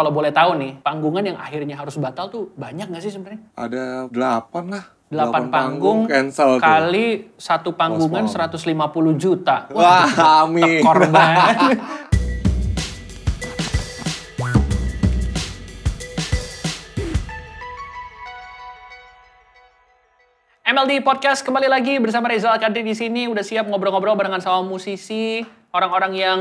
[0.00, 3.52] kalau boleh tahu nih, panggungan yang akhirnya harus batal tuh banyak nggak sih sebenarnya?
[3.52, 4.84] Ada delapan lah.
[5.12, 6.64] Delapan panggung, cancel tuh.
[6.64, 9.12] kali satu panggungan Postpone.
[9.12, 9.68] 150 juta.
[9.76, 10.08] Wah,
[10.48, 10.80] amin.
[10.80, 11.36] Korban.
[20.64, 25.44] MLD Podcast kembali lagi bersama Rizal Kadri di sini udah siap ngobrol-ngobrol barengan sama musisi,
[25.76, 26.40] orang-orang yang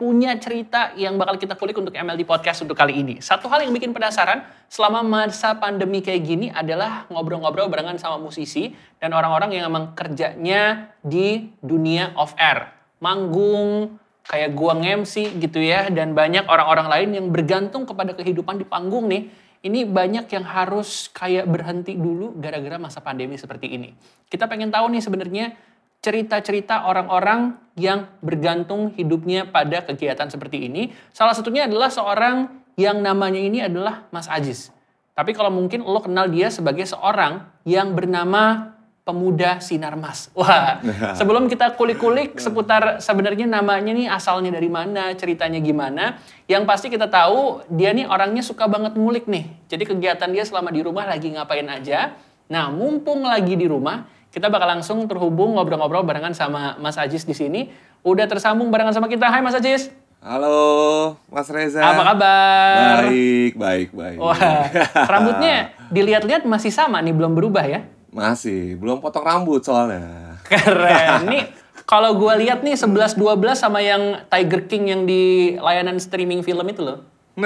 [0.00, 3.20] punya cerita yang bakal kita kulik untuk MLD Podcast untuk kali ini.
[3.20, 8.72] Satu hal yang bikin penasaran selama masa pandemi kayak gini adalah ngobrol-ngobrol barengan sama musisi
[8.96, 12.72] dan orang-orang yang emang kerjanya di dunia off air.
[13.04, 18.64] Manggung, kayak gua nge-MC gitu ya dan banyak orang-orang lain yang bergantung kepada kehidupan di
[18.64, 19.28] panggung nih
[19.60, 23.92] ini banyak yang harus kayak berhenti dulu gara-gara masa pandemi seperti ini.
[24.32, 25.52] Kita pengen tahu nih sebenarnya
[26.00, 30.92] cerita-cerita orang-orang yang bergantung hidupnya pada kegiatan seperti ini.
[31.12, 32.48] Salah satunya adalah seorang
[32.80, 34.72] yang namanya ini adalah Mas Ajis.
[35.12, 38.72] Tapi kalau mungkin lo kenal dia sebagai seorang yang bernama
[39.04, 40.32] Pemuda Sinar Mas.
[40.38, 40.80] Wah,
[41.18, 46.16] sebelum kita kulik-kulik seputar sebenarnya namanya nih asalnya dari mana, ceritanya gimana.
[46.48, 49.52] Yang pasti kita tahu dia nih orangnya suka banget ngulik nih.
[49.68, 52.16] Jadi kegiatan dia selama di rumah lagi ngapain aja.
[52.50, 57.34] Nah, mumpung lagi di rumah, kita bakal langsung terhubung ngobrol-ngobrol barengan sama Mas Ajis di
[57.34, 57.74] sini.
[58.06, 59.26] Udah tersambung barengan sama kita.
[59.26, 59.90] Hai Mas Ajis.
[60.22, 61.80] Halo, Mas Reza.
[61.80, 63.08] Apa kabar?
[63.08, 64.18] Baik, baik, baik.
[64.20, 64.36] Wah,
[65.12, 67.88] rambutnya dilihat-lihat masih sama nih, belum berubah ya?
[68.12, 70.36] Masih, belum potong rambut soalnya.
[70.50, 71.24] Keren.
[71.24, 71.48] Nih
[71.88, 76.68] kalau gue lihat nih 11 12 sama yang Tiger King yang di layanan streaming film
[76.68, 77.02] itu loh.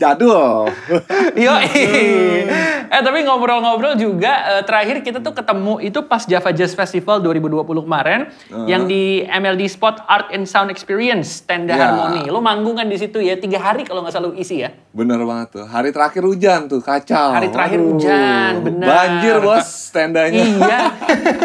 [0.00, 0.68] Jadul.
[1.44, 7.20] Yo, eh tapi ngobrol-ngobrol juga eh, terakhir kita tuh ketemu itu pas Java Jazz Festival
[7.24, 8.20] 2020 kemarin
[8.68, 11.92] yang di MLD Spot Art and Sound Experience Tenda Ya.
[11.92, 12.24] Harmoni.
[12.32, 14.72] Lo manggung kan di situ ya tiga hari kalau nggak salah lu isi ya.
[14.96, 15.66] Bener banget tuh.
[15.68, 17.36] Hari terakhir hujan tuh, kacau.
[17.36, 17.92] Hari terakhir Aduh.
[17.92, 18.88] hujan, bener.
[18.88, 20.40] Banjir bos, tendanya.
[20.40, 20.80] Iya.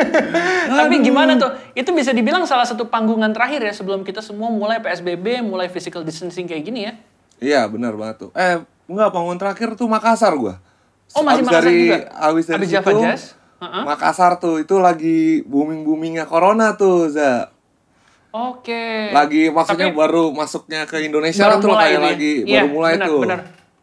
[0.80, 1.52] Tapi gimana tuh?
[1.76, 6.02] Itu bisa dibilang salah satu panggungan terakhir ya sebelum kita semua mulai PSBB, mulai physical
[6.02, 6.94] distancing kayak gini ya.
[7.42, 8.32] Iya, bener banget tuh.
[8.34, 10.58] Eh, enggak, panggung terakhir tuh Makassar gua.
[11.12, 11.98] Oh, masih Abis Makassar dari, juga?
[12.16, 13.24] Abis dari Abis situ, Java Jazz?
[13.62, 13.84] Heeh.
[13.84, 17.52] Makassar tuh, itu lagi booming-boomingnya Corona tuh, Za.
[18.32, 19.12] Oke.
[19.12, 22.08] Lagi maksudnya Tapi- baru masuknya ke Indonesia baru tuh mulai kayak ini.
[22.08, 23.20] lagi Iya, baru mulai benar, tuh.
[23.20, 23.40] Benar,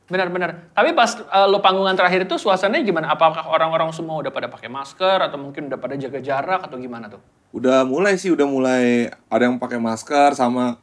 [0.09, 0.51] benar, benar.
[0.73, 3.07] Tapi pas eh, lo panggungan terakhir itu suasananya gimana?
[3.13, 7.13] Apakah orang-orang semua udah pada pakai masker atau mungkin udah pada jaga jarak atau gimana
[7.13, 7.21] tuh?
[7.53, 10.81] Udah mulai sih, udah mulai ada yang pakai masker sama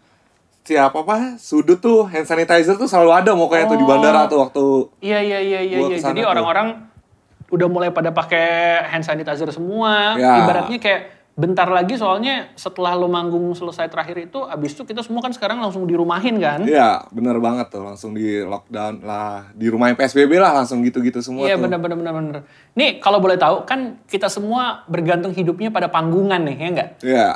[0.65, 3.87] siapa apa sudut tuh hand sanitizer tuh selalu ada mau kayak tuh di Oh.
[3.87, 4.63] bandara tuh waktu
[4.99, 5.77] Iya, iya, iya, iya.
[5.79, 6.01] Iya.
[6.01, 6.89] Jadi orang-orang
[7.45, 10.17] udah mulai pada pakai hand sanitizer semua.
[10.17, 10.41] Ya.
[10.41, 11.01] Ibaratnya kayak
[11.35, 15.59] bentar lagi soalnya setelah lo manggung selesai terakhir itu, abis itu kita semua kan sekarang
[15.59, 16.63] langsung dirumahin kan?
[16.63, 21.43] Iya, bener banget tuh langsung di lockdown lah, di rumah PSBB lah langsung gitu-gitu semua
[21.43, 21.67] Iya tuh.
[21.67, 22.41] benar benar benar benar.
[22.73, 26.89] Nih kalau boleh tahu kan kita semua bergantung hidupnya pada panggungan nih ya enggak?
[27.03, 27.27] Iya.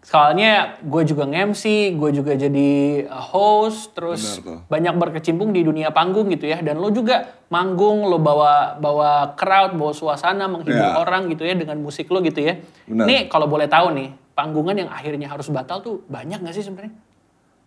[0.00, 6.32] Soalnya gue juga nge-MC, gue juga jadi uh, host, terus banyak berkecimpung di dunia panggung
[6.32, 6.56] gitu ya.
[6.64, 10.96] Dan lo juga manggung, lo bawa bawa crowd, bawa suasana, menghibur Ya.
[10.96, 12.56] orang gitu ya dengan musik lo gitu ya.
[12.88, 13.04] Benar.
[13.04, 16.96] Nih kalau boleh tahu nih, panggungan yang akhirnya harus batal tuh banyak gak sih sebenarnya?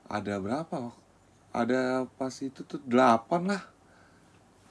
[0.10, 0.90] Ada berapa?
[1.54, 3.62] Ada pas itu tuh delapan lah.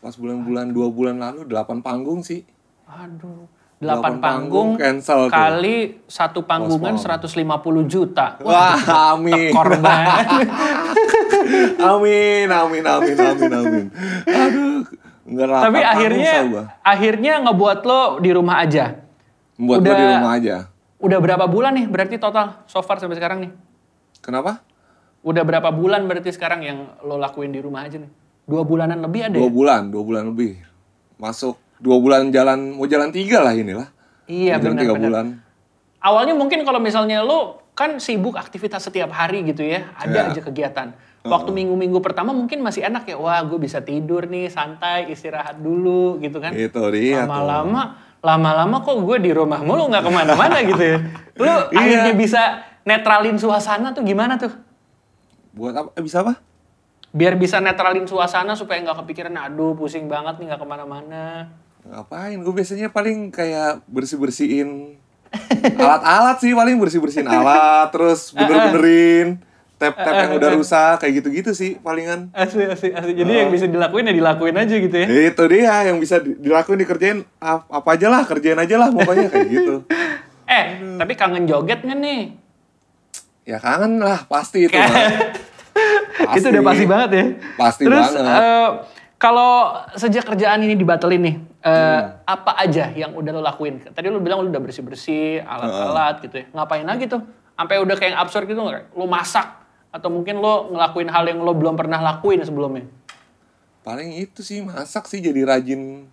[0.02, 2.42] Pas bulan-bulan dua bulan lalu delapan panggung sih.
[2.90, 3.46] Aduh,
[3.82, 5.34] 8 panggung, panggung cancel tuh.
[5.34, 5.76] kali
[6.06, 7.34] satu panggungan 150
[7.90, 8.38] juta.
[8.40, 8.78] Wah,
[9.10, 9.50] amin.
[9.50, 10.06] Korban.
[11.92, 13.86] amin, amin, amin, amin, amin.
[14.24, 14.86] Aduh,
[15.26, 16.34] Tapi akhirnya
[16.80, 19.02] akhirnya ngebuat lo di rumah aja.
[19.58, 20.56] Membuat gua di udah- rumah aja.
[21.02, 23.50] Udah berapa bulan nih berarti total so far sampai sekarang nih?
[24.22, 24.62] Kenapa?
[25.26, 28.10] Udah berapa bulan berarti sekarang yang lo lakuin di rumah aja nih?
[28.46, 29.54] Dua bulanan lebih ada Dua ya?
[29.54, 30.62] bulan, dua bulan lebih.
[31.18, 33.90] Masuk dua bulan jalan, mau jalan tiga lah inilah.
[34.24, 35.02] Iya jalan tiga benar-benar.
[35.02, 35.26] bulan.
[35.98, 40.30] Awalnya mungkin kalau misalnya lo kan sibuk aktivitas setiap hari gitu ya, ada Iya.
[40.30, 40.88] aja kegiatan.
[41.22, 46.18] Waktu minggu-minggu pertama mungkin masih enak ya, wah gue bisa tidur nih, santai, istirahat dulu
[46.18, 46.50] gitu kan.
[46.50, 47.22] Itu dia.
[47.22, 50.98] Lama-lama, lama-lama kok gue di rumah mulu nggak ke mana-mana gitu ya.
[51.38, 51.78] Lo Iya.
[51.78, 52.42] akhirnya bisa
[52.82, 54.50] netralin suasana tuh gimana tuh?
[55.54, 55.88] Buat apa?
[55.94, 56.42] Eh, bisa apa?
[57.14, 61.46] Biar bisa netralin suasana supaya nggak kepikiran, aduh pusing banget nih nggak ke mana-mana.
[61.82, 62.38] Ngapain?
[62.38, 64.96] Gue biasanya paling kayak bersih-bersihin
[65.74, 69.40] alat-alat sih paling bersih-bersihin alat, terus bener-benerin
[69.76, 72.30] tap-tap yang udah rusak kayak gitu-gitu sih palingan.
[72.30, 73.12] Asli, asli, asli.
[73.12, 75.06] Jadi yang bisa dilakuin ya dilakuin aja gitu ya.
[75.26, 79.26] Itu dia yang bisa di- dilakuin dikerjain ap- apa aja lah, kerjain aja lah pokoknya
[79.28, 79.74] kayak gitu.
[80.44, 80.64] Eh,
[81.00, 82.20] tapi kangen joget nggak nih?
[83.42, 84.76] Ya kangen lah pasti itu.
[84.76, 84.84] mah.
[86.28, 86.36] Pasti.
[86.38, 87.24] Itu udah pasti banget ya.
[87.56, 88.36] Pasti Terus banget.
[88.36, 88.68] eh,
[89.22, 92.26] kalau sejak kerjaan ini dibatalin nih, eh, Hmm.
[92.26, 93.78] apa aja yang udah lo lakuin?
[93.86, 96.46] Tadi lo bilang lo udah bersih-bersih, alat-alat gitu ya.
[96.50, 97.22] Ngapain lagi tuh?
[97.54, 98.98] Sampai udah kayak yang absurd gitu nggak?
[98.98, 99.46] Lo masak
[99.94, 102.82] atau mungkin lo ngelakuin hal yang lo belum pernah lakuin sebelumnya?
[103.86, 106.10] Paling itu sih masak sih jadi rajin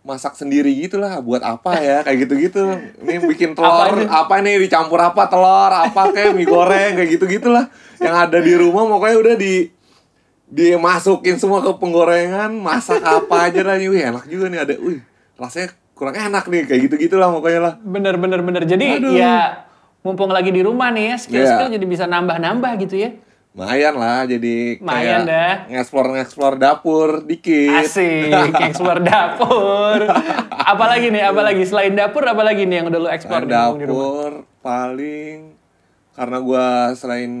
[0.00, 2.64] masak sendiri gitu lah buat apa ya kayak gitu-gitu
[3.04, 7.28] ini bikin telur Apa apa, nih dicampur apa telur apa kayak mie goreng kayak gitu
[7.28, 7.68] gitulah
[8.00, 9.68] yang ada di rumah pokoknya udah di
[10.48, 15.00] dimasukin semua ke penggorengan masak apa aja lah nih wih enak juga nih ada wih
[15.34, 18.62] rasanya kurang enak nih kayak gitu gitulah pokoknya lah Bener bener bener.
[18.62, 19.12] Jadi Aduh.
[19.12, 19.66] ya
[19.98, 21.74] mumpung lagi di rumah nih ya, skill-skill Iya.
[21.74, 23.10] jadi bisa nambah-nambah gitu ya.
[23.50, 25.66] lumayan lah jadi Lumayan dah.
[25.66, 28.30] ngeksplor ngeksplor dapur dikit Asik,
[28.68, 30.06] explore dapur.
[30.54, 33.00] apalagi nih, apalagi selain dapur, apalagi nih yang udah
[33.42, 33.98] nih mumpung di rumah?
[33.98, 34.30] dapur
[34.60, 35.36] paling
[36.14, 37.32] karena gua selain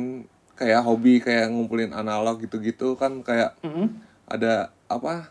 [0.58, 3.86] kayak hobi kayak ngumpulin analog gitu-gitu kan kayak Mm-hmm.
[4.26, 5.30] ada apa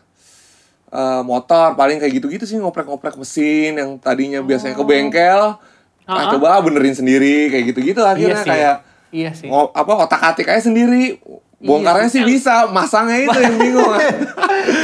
[0.88, 5.60] eh, motor paling kayak gitu-gitu sih ngoprek-ngoprek mesin yang tadinya biasanya ke bengkel
[6.02, 6.32] nah Uh-uh.
[6.34, 8.48] coba benerin sendiri kayak gitu-gitu akhirnya sih.
[8.48, 8.76] kayak
[9.10, 9.46] Iya sih.
[9.46, 11.20] ngo- apa otak-atik aja sendiri
[11.58, 13.92] bongkarnya Iya sih bisa masangnya itu yang bingung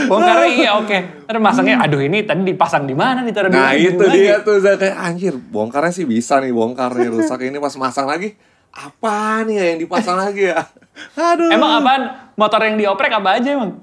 [0.04, 0.98] Bongkarnya iya oke.
[1.24, 4.44] Terus masangnya, aduh ini tadi dipasang di mana nih Nah itu dia lagi?
[4.44, 8.36] tuh saya kayak anjir bongkarnya sih bisa nih bongkar nih rusak ini pas masang lagi
[8.74, 10.66] apa nih ya yang dipasang lagi ya
[11.32, 12.02] aduh Emang apaan?
[12.34, 13.78] Motor yang dioprek apa aja emang?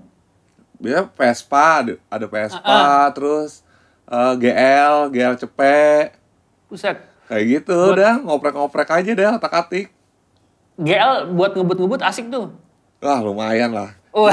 [0.75, 2.81] dia Vespa ada, ada Vespa
[3.13, 3.61] terus
[4.05, 6.17] eh, GL GL cepet
[6.67, 6.97] Buset.
[7.25, 9.93] kayak gitu udah ngoprek-ngoprek aja deh otak-atik
[10.75, 12.51] GL buat ngebut-ngebut asik tuh.
[12.97, 14.27] wah lumayan lah Wah.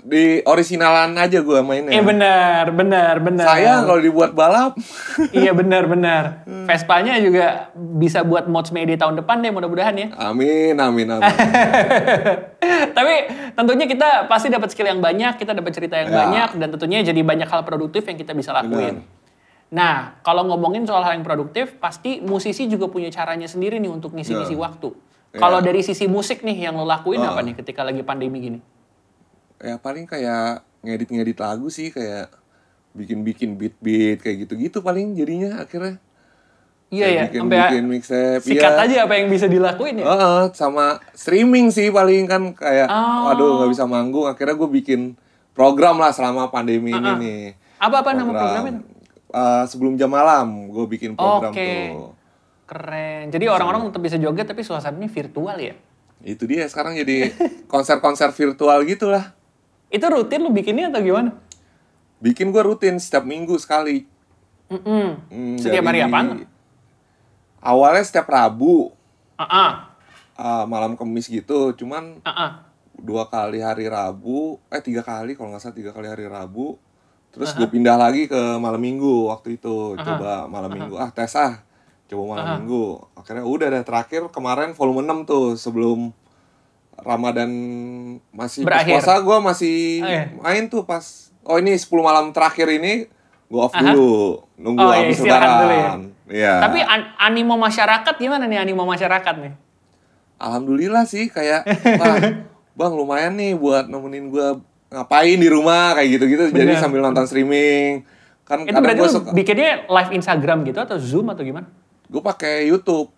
[0.00, 3.42] Di originalan aja gua mainnya Eh benar, benar, benar.
[3.44, 4.78] sayang kalau dibuat balap
[5.34, 6.46] iya benar, benar.
[6.46, 10.08] Vespanya juga bisa buat mods Mayday tahun depan deh mudah-mudahan ya.
[10.14, 11.34] amin amin amin
[12.90, 13.14] Tapi
[13.52, 16.16] tentunya kita pasti dapat skill yang banyak, kita dapat cerita yang Ya.
[16.20, 19.02] banyak, dan tentunya jadi banyak hal produktif yang kita bisa lakuin.
[19.02, 19.18] Benar.
[19.70, 24.10] Nah, kalau ngomongin soal hal yang produktif, pasti musisi juga punya caranya sendiri nih untuk
[24.12, 24.60] ngisi-ngisi Ya.
[24.60, 24.90] waktu.
[25.30, 25.38] Ya.
[25.38, 27.30] Kalau dari sisi musik nih yang lo lakuin Oh.
[27.30, 28.60] apa nih ketika lagi pandemi gini?
[29.60, 32.32] ya paling kayak ngedit-ngedit lagu sih kayak
[32.90, 36.00] bikin-bikin beat-beat kayak gitu-gitu paling jadinya akhirnya
[36.88, 38.82] Iya ya, bikin, sampai bikin mixtape sikat iya.
[38.82, 40.04] aja apa yang bisa dilakuin ya.
[40.08, 43.28] Heeh, sama streaming sih paling kan kayak Oh.
[43.28, 45.00] waduh nggak bisa manggung akhirnya gue bikin
[45.52, 47.42] program lah selama pandemi ini nih
[47.78, 48.82] Apa-apa nama programnya?
[49.30, 51.62] Eh, sebelum jam malam gue bikin program Oke.
[51.62, 52.10] tuh
[52.70, 53.24] Keren.
[53.28, 55.74] Jadi orang-orang tetap bisa joget tapi suasananya virtual ya.
[56.20, 57.32] itu dia sekarang jadi
[57.66, 59.32] konser-konser virtual gitulah
[59.88, 61.32] Itu rutin lu bikinnya atau gimana?
[62.20, 64.04] bikin gue rutin setiap minggu sekali
[64.68, 65.06] Mm-mm.
[65.26, 66.44] Hmm, Setiap hari apaan?
[67.58, 68.92] awalnya setiap Rabu
[69.34, 69.96] Ah,
[70.36, 72.50] uh, malam kemis gitu cuman ah, ah.
[72.94, 76.76] dua kali hari Rabu eh tiga kali kalau nggak salah tiga kali hari Rabu
[77.32, 81.64] terus gue pindah lagi ke malam minggu waktu itu coba malam minggu ah tes ah
[82.10, 82.84] coba malam minggu
[83.14, 86.10] akhirnya udah deh terakhir kemarin volume 6 tuh sebelum
[86.96, 87.48] Ramadan
[88.30, 88.98] masih Berakhir.
[88.98, 90.22] puasa gue masih Oh, iya.
[90.36, 91.00] main tuh pas
[91.42, 93.06] oh ini 10 malam terakhir ini
[93.46, 95.90] gue off dulu nunggu Oh, iya, habis istirahat dulu ya.
[96.28, 99.52] iya Tapi an- animo masyarakat gimana nih animo masyarakat nih?
[100.36, 101.64] Alhamdulillah sih kayak
[102.00, 102.16] wah
[102.72, 108.02] bang lumayan nih buat nemenin gua ngapain di rumah kayak gitu-gitu jadi sambil nonton streaming
[108.42, 111.70] kan Itu kadang berarti suka bikinnya live Instagram gitu atau Zoom atau gimana?
[112.10, 113.08] Gue pakai YouTube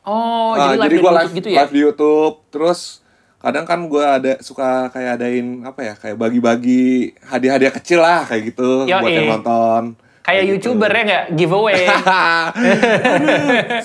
[0.00, 1.58] Oh, Ah, jadi live di gua YouTube gitu ya?
[1.60, 3.04] live di YouTube terus
[3.36, 6.86] kadang kan gua ada suka kayak adain apa ya kayak bagi-bagi
[7.20, 9.32] hadiah-hadiah kecil lah kayak gitu Yo, buat yang eh.
[9.32, 9.82] nonton
[10.20, 10.52] Kayak gitu.
[10.70, 11.24] YouTuber ya nggak?
[11.34, 11.82] Giveaway.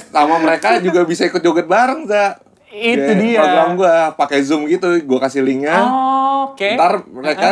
[0.09, 2.35] sama mereka juga bisa ikut joget bareng za
[2.67, 3.39] Itu Kayak dia.
[3.39, 6.73] program gua pakai zoom gitu gua kasih linknya Oh, Oke.
[6.73, 7.47] Ntar mereka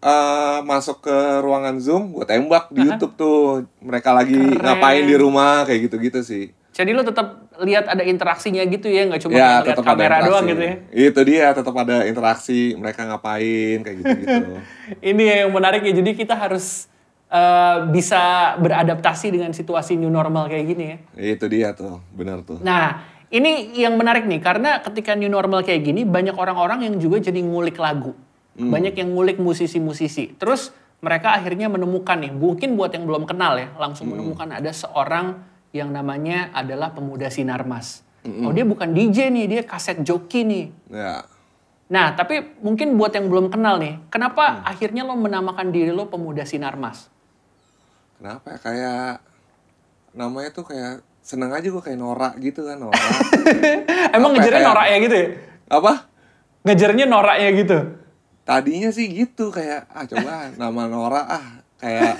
[0.00, 3.68] eh, masuk ke ruangan Zoom, gue tembak di YouTube tuh.
[3.84, 4.60] Mereka lagi Keren.
[4.60, 6.44] ngapain di rumah, kayak gitu-gitu sih.
[6.70, 10.62] Jadi lu tetap lihat ada interaksinya gitu ya, nggak cuma ya, lihat kamera doang gitu
[10.64, 10.74] ya.
[10.88, 12.72] Itu dia, tetap ada interaksi.
[12.78, 14.44] Mereka ngapain, kayak gitu-gitu.
[15.12, 15.92] Ini yang menarik ya.
[15.92, 16.88] Jadi kita harus
[17.28, 20.96] eh, bisa beradaptasi dengan situasi new normal kayak gini ya.
[21.36, 22.62] Itu dia tuh, benar tuh.
[22.64, 27.22] Nah, ini yang menarik nih karena ketika new normal kayak gini banyak orang-orang yang juga
[27.22, 28.18] jadi ngulik lagu.
[28.54, 30.34] Banyak yang ngulik musisi-musisi.
[30.36, 35.40] Terus mereka akhirnya menemukan nih, mungkin buat yang belum kenal ya, langsung menemukan ada seorang
[35.70, 38.04] yang namanya adalah pemuda Sinarmas.
[38.44, 40.64] Oh, dia bukan DJ nih, dia kaset joki nih.
[40.92, 41.24] Ya,
[41.90, 46.46] Nah, tapi mungkin buat yang belum kenal nih, kenapa akhirnya lo menamakan diri lo pemuda
[46.46, 47.10] Sinarmas?
[48.20, 48.58] kenapa ya?
[48.60, 49.10] Kayak
[50.12, 53.00] namanya tuh kayak seneng aja gue kayak norak gitu kan, norak.
[54.16, 55.26] Emang ya, ngejarnya kayak- norak ya gitu ya?
[55.66, 55.92] Apa?
[56.62, 57.78] Ngejarnya noraknya gitu.
[58.50, 61.46] Tadinya sih gitu kayak ah coba nama Nora ah
[61.78, 62.18] kayak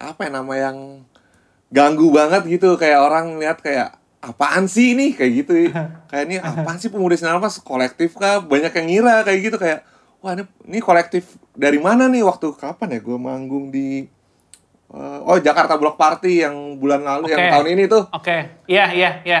[0.00, 1.04] apa ya nama yang
[1.68, 5.12] ganggu banget gitu kayak orang lihat kayak apaan sih ini?
[5.12, 5.52] Kayak gitu.
[6.10, 8.40] Kayak ini apaan sih pemuda sinar mas kolektif kah?
[8.40, 9.84] Banyak yang ngira kayak gitu kayak
[10.24, 12.24] wah ini, ini kolektif dari mana nih?
[12.24, 14.08] Waktu kapan ya gue manggung di
[14.88, 17.32] uh, oh Jakarta Block Party yang bulan lalu Oke.
[17.36, 18.02] yang tahun ini tuh.
[18.16, 19.40] Oke, iya iya iya.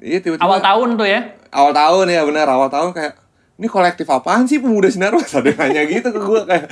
[0.00, 1.20] iya tiba-tiba Awal tahun tuh ya.
[1.52, 3.12] awal tahun ya benar awal tahun kayak
[3.62, 5.30] ini kolektif apaan sih pemuda sinar mas?
[5.30, 6.66] Ada yang nanya gitu ke gue kayak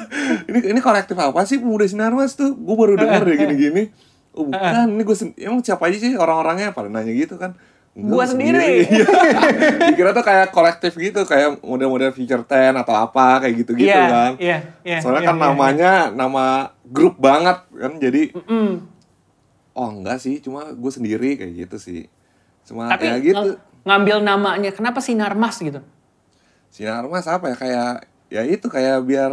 [0.52, 2.52] ini ini kolektif apa sih pemuda sinar mas tuh?
[2.52, 3.82] Gue baru denger deh gini-gini.
[4.36, 7.56] Oh bukan ini gue emang siapa aja sih orang-orangnya pada nanya gitu kan?
[7.94, 8.84] Gua gua sendiri.
[8.90, 9.06] Iya.
[9.88, 14.30] Dikira tuh kayak kolektif gitu kayak model-model feature 10 atau apa kayak gitu-gitu Iya, kan.
[14.36, 16.44] iya, iya, soalnya iya, kan iya, namanya nama
[16.84, 18.72] grup banget kan jadi Mm.
[19.72, 22.10] oh enggak sih cuma gue sendiri kayak gitu sih.
[22.66, 23.54] Cuma Tapi ya gitu.
[23.54, 25.62] ng- ngambil namanya kenapa sinar mas?
[25.62, 25.78] gitu?
[26.74, 27.92] Sinar Mas apa ya kayak
[28.28, 29.30] ya itu kayak biar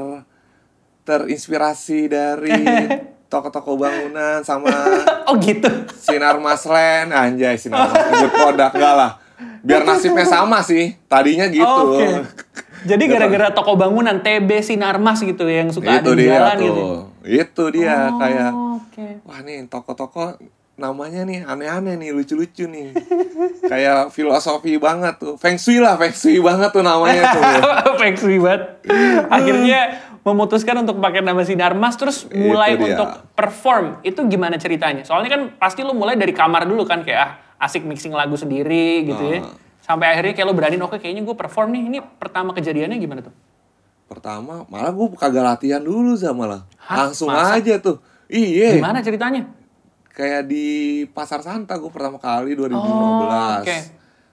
[1.02, 2.54] terinspirasi dari
[3.32, 4.70] toko-toko bangunan sama
[5.30, 5.66] Oh gitu.
[5.92, 9.12] Sinar Mas Land anjay Sinar Mas nyebut produk enggak lah
[9.62, 12.06] biar nasibnya sama sih tadinya gitu Oh, Oke.
[12.84, 16.86] Jadi gara-gara toko bangunan TB Sinarmas gitu yang suka itu ada di jalan tuh gitu.
[17.24, 19.08] itu dia Oh, kayak Oke.
[19.24, 20.38] wah nih toko-toko
[20.82, 22.98] namanya nih aneh-aneh nih lucu-lucu nih
[23.72, 27.42] kayak filosofi banget tuh feng shui lah feng shui banget tuh namanya tuh
[28.02, 28.82] Feng shui banget.
[29.30, 32.98] Akhirnya memutuskan untuk pakai nama Sinarmas terus mulai Itu dia.
[32.98, 34.02] untuk perform.
[34.02, 35.06] Itu gimana ceritanya?
[35.06, 39.06] Soalnya kan pasti lu mulai dari kamar dulu kan kayak ah, asik mixing lagu sendiri
[39.06, 39.46] gitu ya.
[39.46, 39.54] Ah.
[39.86, 41.84] Sampai akhirnya kayak lu berani oke kayaknya gue perform nih.
[41.94, 43.34] Ini pertama kejadiannya gimana tuh?
[44.12, 47.64] pertama malah gue kagak latihan dulu sama lah langsung Masa?
[47.64, 47.96] aja tuh
[48.28, 49.48] iya Gimana ceritanya?
[50.12, 50.66] Kayak di
[51.08, 53.78] pasar Santa gue pertama kali 2015 Oh, oke.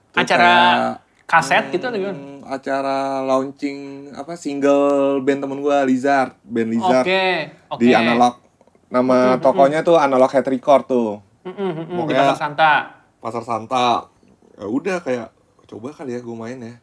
[0.09, 2.17] Tuh Acara kayak, kaset gitu atau gimana?
[2.17, 3.77] hmm, acara launching
[4.11, 7.25] apa single band temen gue Lizard band Lizard Oke,
[7.69, 7.79] oke.
[7.79, 8.41] di analog
[8.89, 12.73] nama tokonya tuh analog head record tuh mm-mm, di Pasar Santa.
[13.19, 14.09] pasar Santa
[14.55, 15.29] ya udah kayak
[15.65, 16.75] coba kali ya gue main ya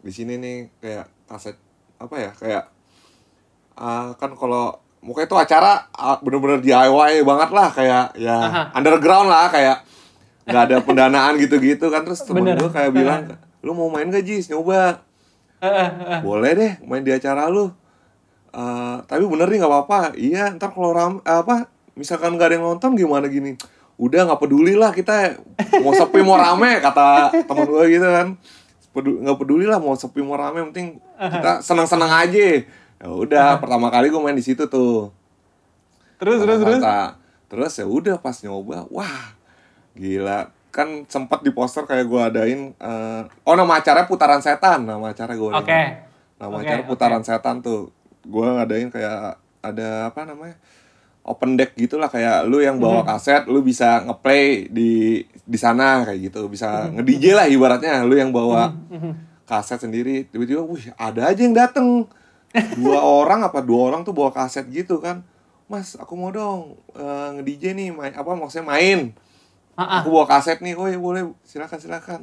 [0.00, 1.60] di sini nih kayak kaset
[2.00, 2.64] apa ya kayak
[3.76, 5.72] ah, kan kalau mukanya itu acara
[6.20, 8.62] bener-bener DIY banget lah kayak ya Aha.
[8.76, 9.80] underground lah kayak
[10.44, 12.04] nggak ada pendanaan gitu-gitu kan.
[12.04, 13.20] Terus temen gue kayak bilang
[13.60, 14.52] lu mau main gak Jis?
[14.52, 15.04] Nyoba.
[15.60, 16.20] Eh, eh, eh.
[16.24, 17.68] boleh deh main di acara lu.
[18.50, 19.98] Eh, tapi bener nih nggak apa-apa.
[20.16, 23.56] Iya ntar kalau ram apa misalkan nggak ada yang nonton gimana gini?
[24.00, 25.36] Udah nggak peduli lah kita
[25.80, 28.28] mau sepi mau rame kata teman gue gitu kan.
[28.96, 32.64] Nggak peduli lah mau sepi mau rame penting kita senang-senang aja
[33.00, 35.08] ya udah pertama kali gue main di situ tuh.
[36.20, 36.80] Terus terus terus.
[37.50, 39.34] Terus ya udah pas nyoba wah
[39.96, 40.52] gila.
[40.70, 45.34] Kan sempat di poster kayak gue adain eh, oh nama acaranya putaran setan nama acara
[45.34, 45.82] gue Oke.
[46.38, 47.90] nama Oke, acara putaran setan tuh.
[48.22, 50.54] Gue ngadain kayak ada apa namanya
[51.20, 56.30] open deck gitulah kayak lu yang bawa kaset lu bisa ngeplay di di sana kayak
[56.30, 56.46] gitu.
[56.46, 56.96] Bisa Hmm.
[56.96, 58.70] nge DJ lah ibaratnya lu yang bawa
[59.42, 60.28] kaset sendiri.
[60.28, 62.06] Tiba-tiba wih ada aja yang dateng
[62.78, 65.22] dua orang apa dua orang tuh bawa kaset gitu kan
[65.70, 69.14] mas aku mau dong eh, nge DJ nih main apa maksudnya main
[69.80, 70.04] ah.
[70.04, 72.20] aku bawa kaset nih, oh ya boleh, silakan silakan.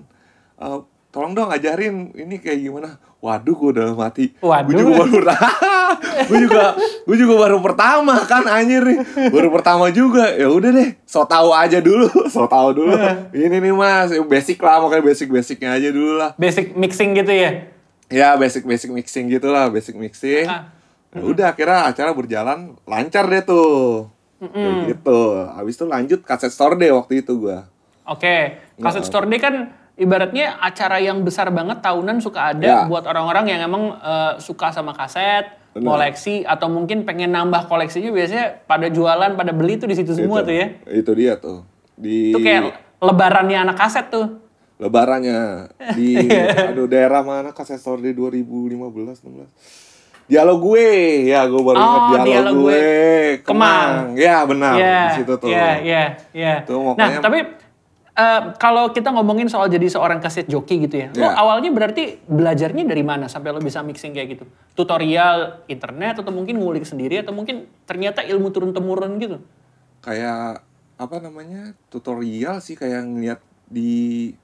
[0.62, 0.80] Eh,
[1.10, 3.02] tolong dong ajarin ini kayak gimana.
[3.18, 4.38] Waduh, gue udah mati.
[4.38, 4.70] Waduh.
[4.70, 5.18] Gue juga baru
[6.30, 9.00] gue juga, gue juga baru pertama kan anjir nih.
[9.34, 10.30] Baru pertama juga.
[10.38, 12.94] Ya udah deh, so tahu aja dulu, so tahu dulu.
[13.34, 16.38] ini nih mas, ya basic lah, makanya basic basicnya aja dulu lah.
[16.38, 17.74] Basic mixing gitu ya.
[18.08, 20.48] Ya basic basic mixing gitu lah, basic mixing.
[20.48, 20.72] Ah.
[21.12, 24.08] Ya udah akhirnya acara berjalan lancar deh tuh.
[24.40, 25.22] Kayak gitu.
[25.50, 27.66] Habis itu lanjut kaset store deh waktu itu gua.
[28.08, 29.10] Oke, kaset Nggak.
[29.10, 29.56] store day kan
[29.98, 32.48] ibaratnya acara yang besar banget tahunan suka Ya.
[32.56, 35.98] ada buat orang-orang yang emang eh, suka sama kaset, Benar.
[35.98, 40.46] koleksi atau mungkin pengen nambah koleksinya biasanya pada jualan, pada beli tuh di situ semua
[40.46, 40.48] Itu.
[40.48, 40.68] tuh ya.
[40.88, 41.66] Itu dia tuh.
[41.98, 44.47] Di Itu kayak lebarannya anak kaset tuh.
[44.78, 46.30] Lebarannya di
[46.70, 49.88] aduh daerah mana kaset store di 2015 16.
[50.28, 50.88] Dialog gue,
[51.32, 52.68] ya gue baru ingat Oh, dialog, Dialog gue.
[52.68, 53.46] Gue.
[53.48, 54.12] Kemang.
[54.20, 55.48] Ya benar Iya, di situ tuh.
[55.48, 56.04] Iya,
[56.36, 56.54] iya.
[56.68, 57.48] Tuh, Nah, tapi
[58.12, 61.08] eh, kalau kita ngomongin soal jadi seorang kaset joki gitu ya.
[61.16, 61.32] Lo Iya.
[61.32, 64.44] awalnya berarti belajarnya dari mana sampai lo bisa mixing kayak gitu?
[64.76, 69.40] Tutorial internet atau mungkin ngulik sendiri atau mungkin ternyata ilmu turun temurun gitu?
[70.04, 70.60] Kayak
[71.00, 71.72] apa namanya?
[71.88, 73.40] tutorial sih kayak ngeliat
[73.72, 74.36] di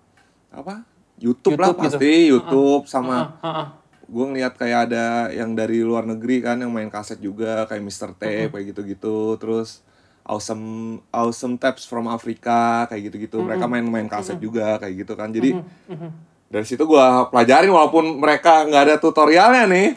[0.53, 0.85] apa?
[1.15, 1.97] YouTube, lah YouTube gitu.
[1.97, 3.17] pasti, YouTube sama
[4.03, 8.09] gue ngeliat kayak ada yang dari luar negeri kan yang main kaset juga kayak Mr.
[8.13, 9.81] Tape kayak gitu-gitu terus
[10.23, 10.65] awesome
[11.09, 15.63] awesome tapes from Africa kayak gitu-gitu mereka main-main kaset juga kayak gitu kan jadi
[16.45, 19.89] dari situ gue pelajarin walaupun mereka nggak ada tutorialnya nih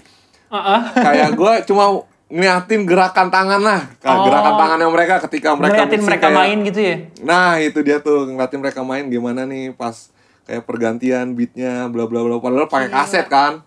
[0.46, 0.80] Uh-uh.
[0.94, 1.84] kayak gue cuma
[2.26, 4.22] ngeliatin gerakan tangan lah Oh.
[4.22, 6.96] gerakan tangannya mereka ketika mereka Ngeliatin mereka kayak- main gitu ya.
[7.20, 10.14] nah itu dia tuh ngeliatin mereka main gimana nih pas
[10.46, 13.66] kayak pergantian beatnya bla bla bla padahal pakai kaset kan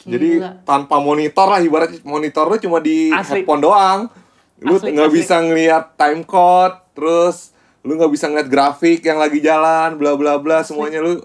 [0.00, 0.50] jadi Gila.
[0.62, 3.40] tanpa monitor lah ibaratnya monitor lu cuma di Asli.
[3.40, 4.10] headphone doang
[4.58, 9.94] lu nggak bisa ngeliat time code terus lu nggak bisa ngeliat grafik yang lagi jalan
[9.94, 11.22] bla bla bla semuanya lu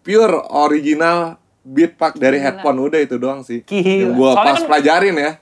[0.00, 2.46] pure original beat pak dari Gila.
[2.48, 3.82] headphone udah itu doang sih Gila.
[4.00, 5.32] yang gua Soalnya pas kan- pelajarin ya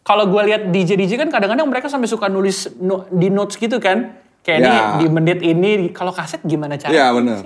[0.00, 3.76] Kalau gue lihat DJ DJ kan kadang-kadang mereka sampai suka nulis no- di notes gitu
[3.78, 4.16] kan.
[4.40, 4.64] Kayak Ya.
[4.64, 6.88] ini di menit ini kalau kaset gimana cara?
[6.90, 7.36] Iya, bener.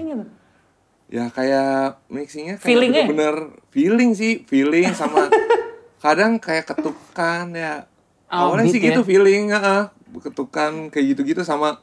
[1.06, 3.04] Ya kayak mixingnya kayak Feelingnya?
[3.06, 3.34] bener
[3.68, 5.28] feeling sih feeling sama
[6.04, 7.86] kadang kayak ketukan ya
[8.26, 8.90] Oh, awalnya sih ya.
[8.90, 9.86] gitu feeling heeh.
[10.16, 11.78] ketukan kayak gitu-gitu sama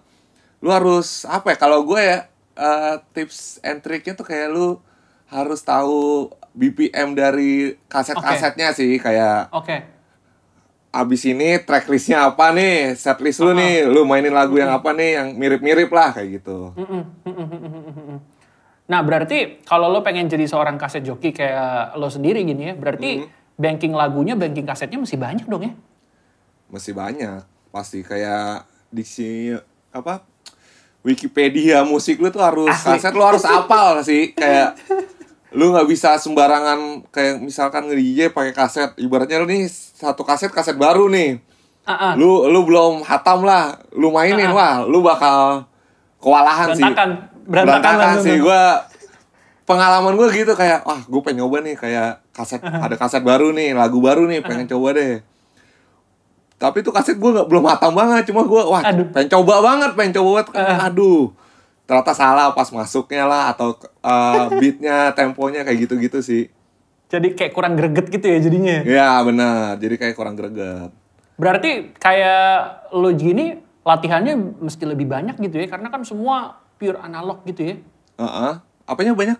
[0.60, 4.76] lu harus apa ya kalau gue ya eh, tips and triknya tuh kayak lu
[5.26, 9.80] harus tahu BPM dari kaset-kasetnya sih kayak Oke.
[10.92, 15.28] abis ini tracklistnya apa nih setlist lu nih lu mainin lagu yang apa nih yang
[15.34, 16.76] mirip-mirip lah kayak gitu
[18.92, 23.24] Nah berarti kalau lo pengen jadi seorang kaset joki kayak lo sendiri gini ya, berarti
[23.24, 23.40] Mm-hmm.
[23.62, 25.74] banking lagunya, banking kasetnya masih banyak dong ya?
[26.72, 28.64] masih banyak pasti kayak
[28.96, 29.52] diksi
[29.92, 30.24] apa
[31.04, 32.96] Wikipedia musik lu tuh harus Asli.
[32.96, 34.80] kaset lu harus apal sih kayak
[35.52, 40.80] lu nggak bisa sembarangan kayak misalkan nge-DJ pakai kaset ibaratnya lu nih satu kaset kaset
[40.80, 41.44] baru nih
[41.84, 42.16] ah.
[42.16, 45.68] lu lu belum hatam lah lu mainin wah lu bakal
[46.24, 46.88] kewalahan sih
[47.46, 47.82] Berantakan.
[47.82, 48.86] Berantakan sih gua
[49.66, 53.72] pengalaman gue gitu kayak wah gue pengen nyoba nih kayak kaset ada kaset baru nih
[53.72, 55.24] lagu baru nih pengen coba deh
[56.60, 59.08] tapi tuh kaset gue nggak belum matang banget cuma gue wah Aduh.
[59.16, 60.48] pengen coba banget pengen coba banget
[60.92, 61.32] aduh
[61.88, 66.46] ternyata salah pas masuknya lah atau uh, beatnya temponya kayak gitu-gitu sih
[67.12, 68.88] Jadi kayak kurang greget gitu ya jadinya.
[68.88, 70.88] ya benar jadi kayak kurang greget
[71.36, 77.46] Berarti kayak lo gini latihannya mesti lebih banyak gitu ya, karena kan semua pure analog
[77.46, 77.76] gitu ya.
[78.18, 78.54] Heeh.
[78.82, 79.38] apanya banyak?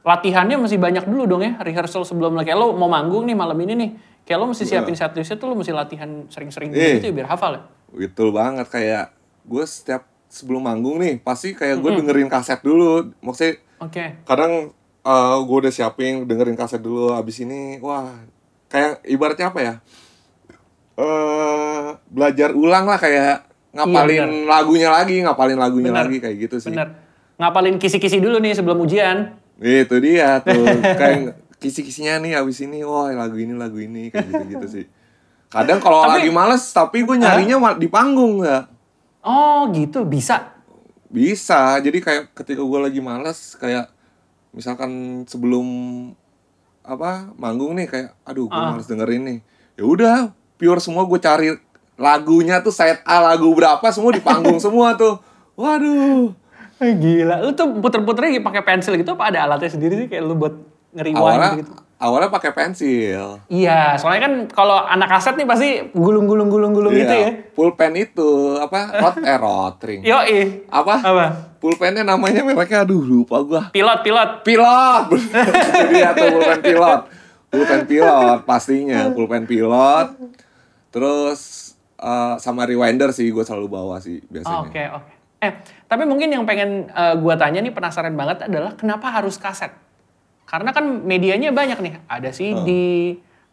[0.00, 3.74] Latihannya masih banyak dulu dong ya, rehearsal sebelum kayak lo mau manggung nih malam ini
[3.74, 3.90] nih.
[4.22, 4.80] Kayak lo mesti Iya.
[4.80, 6.96] siapin setlistnya tuh lo mesti latihan sering-sering Eh.
[6.96, 7.62] gitu ya biar hafal ya.
[7.90, 9.12] Betul banget kayak
[9.44, 14.20] gue setiap sebelum manggung nih pasti kayak gue dengerin kaset dulu maksudnya Oke.
[14.22, 18.12] kadang uh, gue udah siapin dengerin kaset dulu abis ini wah
[18.68, 19.74] kayak ibaratnya apa ya
[20.96, 26.04] eh belajar ulang lah kayak ngapalin lagunya lagi ngapalin lagunya Benar.
[26.04, 26.88] lagi kayak gitu sih Bener.
[27.36, 29.38] Ngapalin kisi-kisi dulu nih sebelum ujian.
[29.56, 30.62] itu dia tuh
[31.00, 34.84] kayak kisi-kisinya nih abis ini wah lagu ini lagu ini kayak gitu gitu sih
[35.48, 38.64] kadang kalau lagi males tapi gue nyarinya di panggung nggak
[39.20, 40.56] Oh gitu, bisa.
[41.04, 43.90] Bisa, jadi kayak ketika gue lagi males kayak
[44.50, 44.90] misalkan
[45.24, 45.66] sebelum
[46.80, 48.72] apa manggung nih kayak aduh gue Ah.
[48.72, 49.38] males dengerin nih.
[49.74, 50.16] Ya udah,
[50.54, 51.50] pure semua gue cari
[51.98, 55.18] lagunya tuh side A lagu berapa semua di panggung semua tuh.
[55.58, 56.30] Waduh.
[56.78, 60.38] Eh, Gila, lu tuh puter-puternya pakai pensil gitu apa ada alatnya sendiri sih kayak lu
[60.38, 60.54] buat
[60.94, 61.72] ngeriwain Awalnya gitu?
[61.98, 63.42] awalnya pakai pensil.
[63.50, 67.34] Iya, soalnya kan kalau anak kaset nih pasti gulung-gulung-gulung-gulung gitu ya.
[67.34, 68.30] Iya, Pulpen itu
[68.62, 68.94] apa?
[69.02, 70.00] Rot eh rotring.
[70.06, 70.70] Yoi.
[70.70, 70.94] Apa?
[71.02, 71.26] Apa?
[71.58, 73.62] Pulpennya namanya mereknya aduh lupa gua.
[73.74, 74.30] Pilot, pilot.
[74.46, 75.04] pilot
[75.74, 77.00] Itu dia tuh pulpen pilot
[77.48, 80.08] pulpen pilot pastinya pulpen pilot
[80.92, 85.12] terus eh, sama rewinder sih gue selalu bawa sih Oh, biasanya Oke, oke.
[85.38, 85.52] Eh,
[85.86, 89.70] tapi mungkin yang pengen eh, gua tanya nih penasaran banget adalah kenapa harus kaset?
[90.48, 92.70] Karena kan medianya banyak nih, ada CD,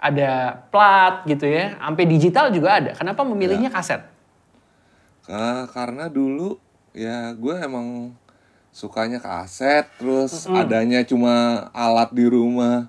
[0.01, 2.91] ada plat gitu ya, sampai digital juga ada.
[2.97, 3.75] Kenapa memilihnya Ya.
[3.75, 4.01] kaset?
[5.29, 6.57] Nah, karena dulu
[6.95, 8.15] ya gue emang
[8.71, 12.87] sukanya kaset terus adanya cuma alat di rumah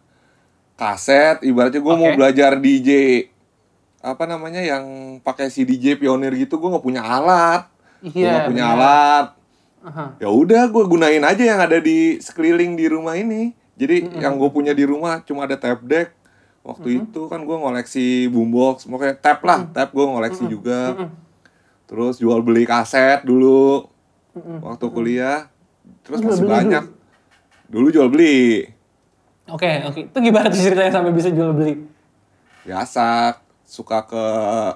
[0.75, 2.19] kaset ibaratnya gue mau Oke.
[2.19, 2.91] belajar DJ
[4.07, 4.85] apa namanya yang
[5.19, 7.67] pakai si DJ pionir gitu gue nggak punya alat.
[7.99, 8.77] Gue Iya, nggak punya benar.
[8.79, 9.27] alat.
[9.83, 10.19] Aha.
[10.19, 13.55] ya udah gue gunain aja yang ada di sekeliling di rumah ini.
[13.75, 16.09] Jadi yang gue punya di rumah cuma ada tape deck.
[16.63, 21.11] Waktu itu kan gue ngoleksi boombox mau kayak tape lah tape gue ngoleksi juga.
[21.87, 23.87] Terus jual beli kaset dulu.
[24.35, 25.47] Waktu kuliah.
[26.03, 26.85] Terus Jual masih beli banyak.
[27.67, 28.67] Dulu jual beli.
[29.47, 30.01] Oke, oke.
[30.11, 31.75] Itu gimana tuh ceritanya sampai bisa jual beli?
[32.67, 34.25] biasa suka ke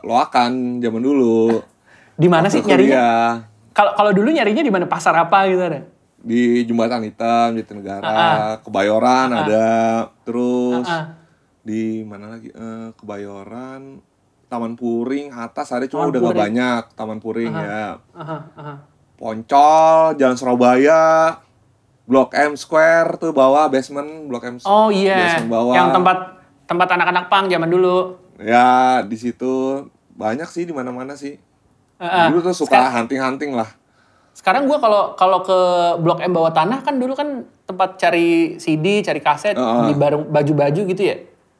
[0.02, 1.62] loakan zaman dulu
[2.12, 3.38] Di mana sih nyarinya?
[3.70, 4.84] Kalau kalau dulu nyarinya di mana?
[4.84, 5.80] Pasar apa gitu ada?
[6.20, 9.68] di jembatan hitam Jatinegara Ah, kebayoran ada
[10.20, 11.04] terus Ah, ah.
[11.62, 14.04] di mana lagi Eh, kebayoran
[14.44, 16.36] Taman Puring atas ada cuma Taman udah Puring.
[16.36, 18.74] banyak Taman Puring ya Aha, aha.
[19.16, 21.40] Poncol Jalan Surabaya
[22.04, 25.72] Blok M Square tuh bawah basement, Blok M Oh iya, basement bawah.
[25.72, 26.18] yang tempat
[26.66, 28.19] tempat anak-anak pang zaman dulu.
[28.40, 28.64] Ya,
[29.04, 31.36] di situ banyak sih di mana-mana sih.
[31.96, 32.26] Heeh.
[32.28, 33.68] Dulu tuh suka hunting-hunting lah.
[34.32, 35.58] Sekarang gua kalau kalau ke
[36.00, 39.84] Blok M bawah tanah kan dulu kan tempat cari CD, cari kaset, Heeh.
[39.86, 41.16] di bareng baju-baju gitu ya.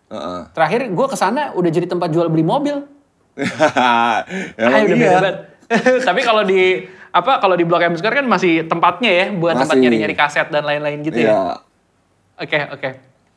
[0.08, 0.40] Heeh.
[0.50, 2.80] Terakhir gua ke sana udah jadi tempat jual beli mobil.
[4.56, 5.18] Emang Ah, udah iya.
[5.20, 5.30] beda.
[6.08, 9.76] Tapi kalau di apa kalau di Blok M Square kan masih tempatnya ya buat tempat
[9.76, 9.82] Masih.
[9.84, 11.28] nyari-nyari kaset dan lain-lain gitu Iya.
[11.28, 11.38] ya.
[12.40, 12.88] Oke, oke.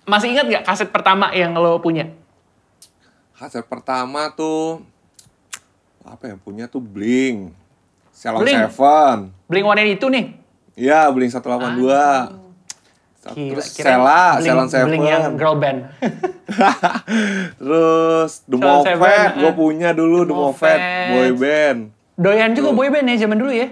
[0.06, 2.08] Masih ingat nggak kaset pertama yang lo punya?
[3.34, 4.86] Kaset pertama tuh
[6.04, 7.56] apa ya punya tuh Blink.
[8.14, 8.60] Salon Blink?
[8.70, 9.18] Seven.
[9.50, 10.26] Blink One itu nih.
[10.78, 11.82] Iya, Blink 182.
[13.24, 14.88] Gila, Terus kirain Sela, Salon Seven.
[14.92, 15.90] Blink yang girl band.
[17.62, 19.56] Terus The Moffat, gue eh.
[19.56, 20.80] punya dulu The Moffat,
[21.16, 21.80] boy band.
[22.20, 23.68] Doyan juga boy band ya zaman dulu ya.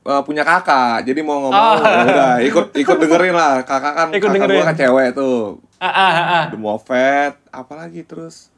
[0.00, 1.76] Eh, punya kakak, jadi mau ngomong Oh.
[1.84, 3.60] ya udah ikut ikut dengerin lah.
[3.64, 5.60] Kakak kan Ikut kakak gue kan cewek tuh.
[5.80, 6.44] Ah, ah, ah, ah.
[6.52, 8.52] The Moffat, apalagi terus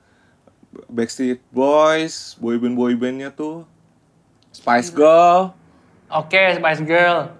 [0.89, 3.69] Backstreet Boys, boyband boybandnya tuh
[4.53, 5.53] Spice Girl.
[6.09, 7.33] Oke, Spice Girl.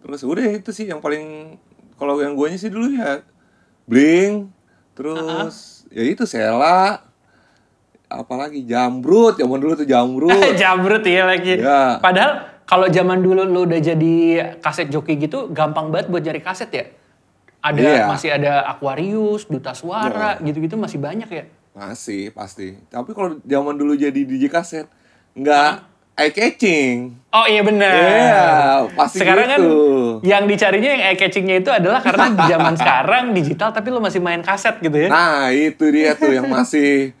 [0.00, 1.56] Terus udah itu sih yang paling
[1.96, 3.24] kalau yang guanya sih dulu ya
[3.88, 4.50] Blink,
[4.92, 7.00] terus ya itu Sela,
[8.10, 10.52] apalagi Jambrut, zaman dulu tuh Jambrut.
[10.60, 11.60] Jambrut ya lagi.
[11.62, 12.02] Ya.
[12.02, 12.32] Padahal
[12.66, 14.14] kalau zaman dulu lu udah jadi
[14.58, 16.84] kaset joki gitu, gampang banget buat nyari kaset ya.
[17.62, 18.04] Ada Iya.
[18.06, 21.44] masih ada Aquarius, Duta Suara, gitu-gitu masih banyak ya.
[21.76, 22.72] Masih pasti.
[22.88, 24.88] Tapi kalau zaman dulu jadi DJ kaset
[25.36, 25.84] nggak
[26.16, 27.12] eye catching.
[27.28, 27.92] Oh iya benar.
[27.92, 28.44] Iya,
[28.96, 29.76] pasti Sekarang kan gitu.
[30.24, 34.24] yang dicarinya yang eye catchingnya itu adalah karena di zaman sekarang digital tapi lu masih
[34.24, 35.12] main kaset gitu ya.
[35.12, 37.12] Nah, itu dia tuh yang masih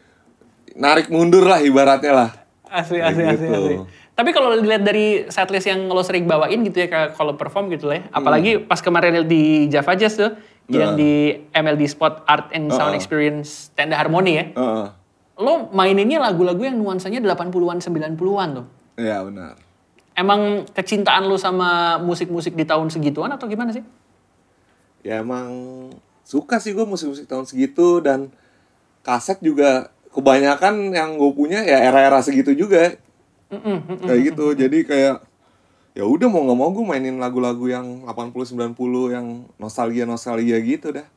[0.72, 2.30] narik mundur lah ibaratnya lah.
[2.66, 3.52] Asli, Kayak asli, asli, gitu.
[3.52, 3.76] asli.
[4.16, 8.00] Tapi kalau dilihat dari setlist yang lo sering bawain gitu ya, kalau perform gitu lah
[8.00, 8.04] ya.
[8.08, 10.32] Apalagi pas kemarin di Java Jazz tuh,
[10.66, 10.98] yang Hmm.
[10.98, 10.98] Nah.
[10.98, 11.12] di
[11.54, 12.98] MLD Spot Art and Sound Uh-uh.
[12.98, 14.44] Experience Tenda Harmoni ya.
[14.50, 14.86] Heeh.
[15.36, 18.66] Lo maininnya lagu-lagu yang nuansanya 80-an, 90-an tuh.
[18.96, 19.60] Iya, benar.
[20.16, 23.84] Emang kecintaan lo sama musik-musik di tahun segituan atau gimana sih?
[25.04, 25.52] Ya emang
[26.24, 28.32] suka sih gue musik-musik tahun segitu dan
[29.04, 32.96] kaset juga kebanyakan yang gue punya ya era-era segitu juga.
[34.02, 34.56] kayak gitu.
[34.56, 35.22] Jadi kayak
[35.96, 38.76] ya udah mau nggak mau gue mainin lagu-lagu yang 80 90
[39.10, 41.08] yang nostalgia-nostalgia gitu dah.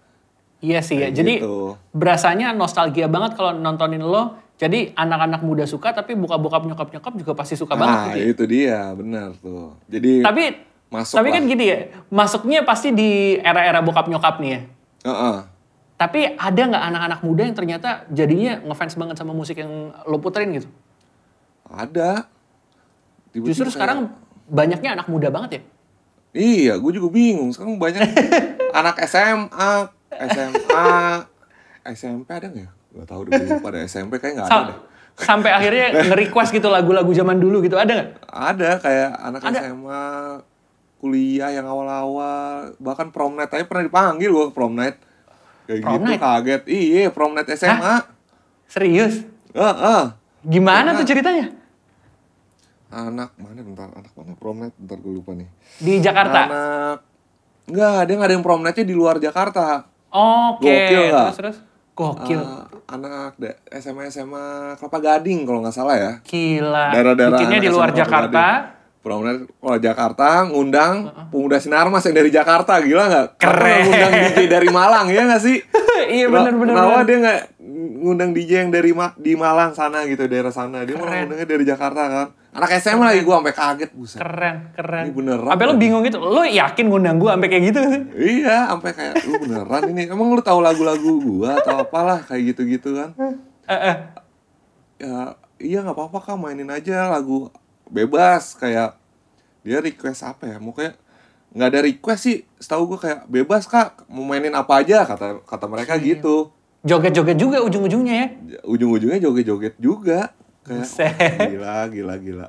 [0.60, 1.08] Iya sih ya.
[1.08, 1.76] Kayak Jadi gitu.
[1.92, 4.40] berasanya nostalgia banget kalau nontonin lo.
[4.56, 8.26] Jadi anak-anak muda suka tapi buka-bokap nyokap-nyokap juga pasti suka banget Nah, gitu ya.
[8.26, 9.72] itu dia, benar tuh.
[9.86, 10.44] Jadi Tapi
[10.90, 11.36] masuk tapi lah.
[11.36, 11.78] kan gini ya,
[12.10, 14.62] masuknya pasti di era-era bokap nyokap nih ya.
[15.06, 15.38] Heeh.
[15.96, 19.72] Tapi ada nggak anak-anak muda yang ternyata jadinya ngefans banget sama musik yang
[20.04, 20.68] lo puterin gitu?
[21.66, 22.28] Ada.
[23.32, 24.00] Tiba-tiba Justru kayak- sekarang
[24.50, 25.62] banyaknya anak muda banget ya.
[26.30, 27.50] Iya, gue juga bingung.
[27.50, 28.06] Sekarang banyak
[28.80, 29.72] anak SMA,
[30.28, 30.90] SMA,
[31.88, 32.70] SMP ada nggak ya?
[32.70, 33.82] Gak tau deh, deh.
[33.86, 34.78] SMP kayak nggak ada deh.
[35.20, 38.10] sampai akhirnya nge-request gitu lagu-lagu zaman dulu gitu ada nggak?
[38.26, 39.60] Ada kayak anak Ada.
[39.66, 40.06] SMA,
[40.98, 44.98] kuliah yang awal-awal, bahkan prom night aja pernah dipanggil gue prom night.
[45.66, 46.22] Kayak Prom gitu night?
[46.22, 46.62] kaget.
[46.66, 47.96] Iya, prom night SMA.
[48.66, 49.22] Serius?
[49.52, 50.04] Heeh.
[50.42, 50.98] Gimana Pernah.
[50.98, 51.46] tuh ceritanya?
[52.90, 54.74] Anak mana bentar, anak mana prom night?
[54.78, 55.50] Bentar gue lupa nih.
[55.78, 56.50] Di Jakarta?
[56.50, 56.98] Anak
[57.70, 59.86] Enggak, dia nggak ada yang prom nightnya di luar Jakarta.
[60.10, 61.26] Oke, Gokil nggak?
[61.30, 61.58] terus terus.
[61.94, 62.42] Gokil.
[62.42, 62.66] Ah,
[62.98, 63.38] anak
[63.78, 66.12] SMA SMA Kelapa Gading kalau nggak salah ya.
[66.26, 66.96] Gila.
[66.98, 68.46] Daerah-daerah Bikinnya di luar SMA Jakarta.
[69.00, 70.94] Night kalau Jakarta ngundang
[71.32, 73.28] pemuda Sinarmas yang dari Jakarta gila nggak?
[73.40, 73.82] Keren.
[73.88, 75.58] ngundang DJ dari Malang ya nggak sih?
[76.20, 76.52] iya bener.
[76.52, 77.40] Kenapa dia nggak
[78.00, 80.84] ngundang DJ yang dari Ma- di Malang sana gitu daerah sana?
[80.84, 81.20] Dia malah Keren.
[81.26, 82.28] ngundangnya dari Jakarta kan.
[82.50, 84.20] Anak SMA lagi gua sampai kaget buset.
[84.20, 85.04] Keren, keren.
[85.06, 85.80] Ini beneran Sampai lo kan?
[85.80, 86.18] bingung gitu.
[86.18, 88.02] Lo yakin ngundang gue sampai kayak gitu sih?
[88.42, 90.04] Iya, sampai kayak lu beneran ini.
[90.10, 93.14] Emang lu tahu lagu-lagu gua atau apalah kayak gitu-gitu kan?
[93.64, 93.96] Eh, eh.
[95.00, 97.48] Ya iya nggak apa-apa kak mainin aja lagu
[97.90, 98.96] bebas kayak
[99.62, 100.58] dia request apa ya?
[100.58, 100.96] Mau kayak
[101.52, 102.38] nggak ada request sih.
[102.58, 106.16] Setahu gua kayak bebas kak mau mainin apa aja kata kata mereka Iya.
[106.16, 106.54] gitu.
[106.80, 108.28] Joget-joget juga ujung-ujungnya ya.
[108.64, 110.32] Ujung-ujungnya joget-joget juga.
[110.64, 111.14] Kayak Buset.
[111.52, 112.48] gila gila gila.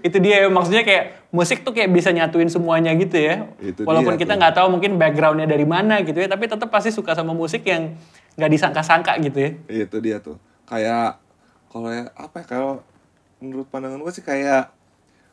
[0.00, 3.50] Itu dia maksudnya kayak musik tuh kayak bisa nyatuin semuanya gitu ya.
[3.58, 6.94] Itu Walaupun dia kita nggak tahu mungkin backgroundnya dari mana gitu ya, tapi tetap pasti
[6.94, 7.92] suka sama musik yang
[8.36, 9.50] nggak disangka-sangka gitu ya.
[9.68, 10.38] Itu dia tuh.
[10.68, 11.18] Kayak
[11.72, 12.72] kalau ya apa ya kalau
[13.46, 14.74] menurut pandangan gua sih kayak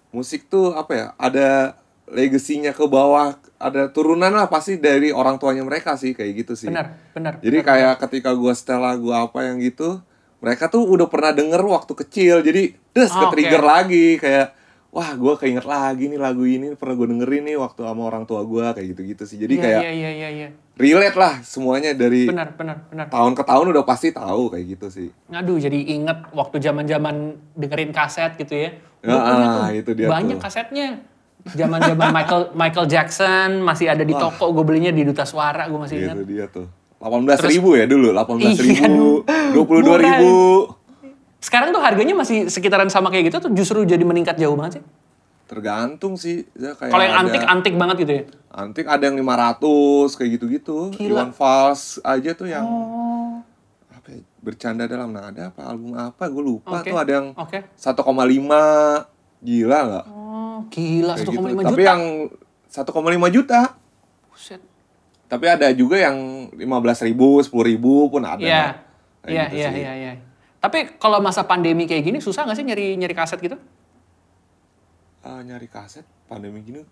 [0.09, 1.07] musik tuh apa ya?
[1.17, 6.53] Ada legasinya ke bawah, ada turunan lah pasti dari orang tuanya mereka sih kayak gitu
[6.53, 6.67] sih.
[6.69, 7.33] Benar, benar.
[7.39, 10.03] Jadi kayak ketika gua setel lagu apa yang gitu,
[10.37, 12.43] mereka tuh udah pernah denger waktu kecil.
[12.43, 13.69] Jadi des Ah, ke trigger oke.
[13.69, 14.47] lagi kayak
[14.93, 18.41] wah gue keinget lagi nih lagu ini pernah gue dengerin nih waktu sama orang tua
[18.41, 20.47] gue kayak gitu-gitu sih jadi Iya, kayak iya, iya, iya, iya.
[20.73, 23.05] relate lah semuanya dari Benar, benar, benar.
[23.09, 27.15] tahun ke tahun udah pasti tahu kayak gitu sih Aduh, jadi inget waktu zaman-zaman
[27.53, 28.69] dengerin kaset gitu ya.
[29.01, 30.45] Gua punya ah, itu dia banyak tuh.
[30.45, 31.01] kasetnya.
[31.43, 35.99] Zaman-zaman Michael Michael Jackson masih ada di toko, gue belinya di Duta Suara, gue masih
[35.99, 36.15] ingat.
[36.15, 36.67] gitu dia tuh
[37.01, 39.67] 18.000 ribu ya dulu 18.000 Iya, ribu aduh.
[39.91, 40.31] 22 ribu
[41.43, 44.85] Sekarang tuh harganya masih sekitaran sama kayak gitu tuh justru jadi meningkat jauh banget sih.
[45.43, 48.23] tergantung sih ya, Kalau yang ada- antik antik banget gitu ya.
[48.49, 49.59] antik ada yang 500
[50.15, 50.89] kayak gitu-gitu.
[50.97, 53.37] Iwan Fals aja tuh yang Oh,
[53.91, 56.89] apa ya, bercanda dalam nada apa album apa gue lupa Oke.
[56.89, 57.59] tuh ada yang oke.
[57.69, 59.05] 1,5
[59.39, 61.53] gila nggak Oh, gila Kayak 1,5 gitu.
[61.53, 61.69] juta.
[61.69, 62.01] tapi yang
[62.65, 63.59] 1,5 juta
[64.25, 64.61] Buset.
[65.27, 66.17] tapi ada juga yang
[66.51, 66.65] 15
[67.03, 68.63] ribu 10 ribu pun ada Iya.
[69.21, 69.77] Iya, gitu iya, sih.
[69.77, 70.13] iya, iya.
[70.63, 73.59] Tapi kalau masa pandemi kayak gini susah nggak sih nyari nyari kaset gitu?
[75.19, 76.83] Ah, nyari kaset pandemi gini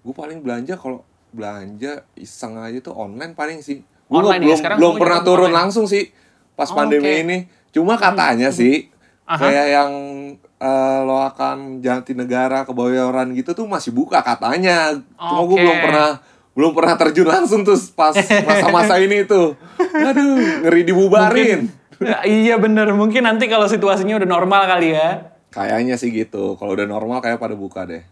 [0.00, 4.58] gue paling belanja kalau belanja iseng aja tuh online paling sih gue Online ya, belum
[4.60, 5.28] sekarang belum pernah online.
[5.32, 6.12] turun langsung sih
[6.52, 7.22] pas Oh, pandemi oke.
[7.24, 7.38] ini
[7.70, 8.92] cuma katanya sih
[9.24, 9.40] Aha.
[9.40, 9.92] kayak yang
[10.38, 16.08] eh, lo akan Jatinegara kebayoran gitu tuh masih buka katanya cuma gue belum pernah
[16.52, 18.12] belum pernah terjun langsung tuh pas
[18.46, 21.83] masa-masa ini tuh aduh ngeri dibubarin Ya,
[22.44, 25.32] iya bener, mungkin nanti kalau situasinya udah normal kali ya.
[25.50, 28.02] kayaknya sih gitu kalau udah normal kayak pada buka deh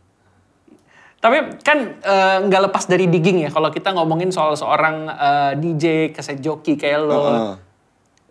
[1.19, 3.51] Tapi kan eh, nggak lepas dari digging ya.
[3.55, 7.55] Kalau kita ngomongin soal seorang eh, DJ, kaset joki kayak lo, Heeh.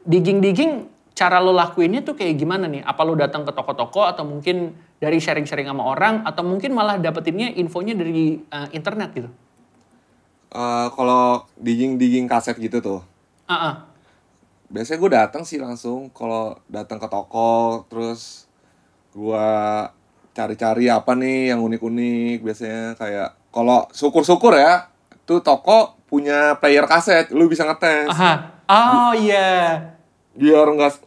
[0.03, 0.71] digging-digging
[1.15, 2.83] cara lo lakuinnya tuh kayak gimana nih?
[2.83, 7.55] Apa lo datang ke toko-toko atau mungkin dari sharing-sharing sama orang atau mungkin malah dapetinnya
[7.55, 9.29] infonya dari eh, internet gitu?
[10.51, 12.99] Eh, kalau digging digging kaset gitu tuh
[13.47, 13.73] Ah, ah.
[14.71, 18.47] Biasanya gue datang sih langsung kalau datang ke toko terus
[19.11, 19.91] gua
[20.31, 24.87] cari-cari apa nih yang unik-unik biasanya kayak kalau syukur-syukur ya
[25.27, 28.63] tuh toko punya player kaset lu bisa ngetes Aha.
[28.71, 29.91] Oh iya.
[30.31, 31.03] biar nggak